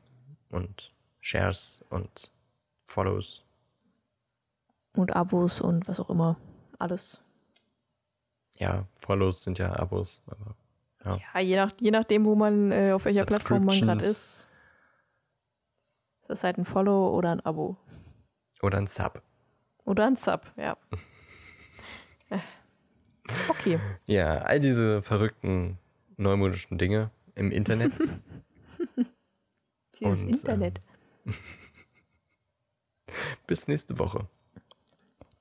[0.50, 2.32] und Shares und
[2.88, 3.44] Follows.
[4.94, 6.38] Und Abos und was auch immer.
[6.80, 7.22] Alles.
[8.58, 10.56] Ja, Follows sind ja Abos, aber
[11.06, 11.20] ja.
[11.34, 14.48] Ja, je, nach, je nachdem, wo man, äh, auf welcher Plattform man gerade ist.
[16.22, 17.78] Ist das halt ein Follow oder ein Abo.
[18.62, 19.22] Oder ein Sub.
[19.86, 20.78] Oder ein Sub, ja.
[23.48, 23.80] Okay.
[24.06, 25.78] Ja, all diese verrückten
[26.18, 27.94] neumodischen Dinge im Internet.
[30.00, 30.82] Dieses Und, Internet.
[33.48, 34.28] Bis nächste Woche.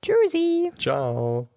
[0.01, 0.71] Tschüssi.
[0.77, 1.47] Ciao.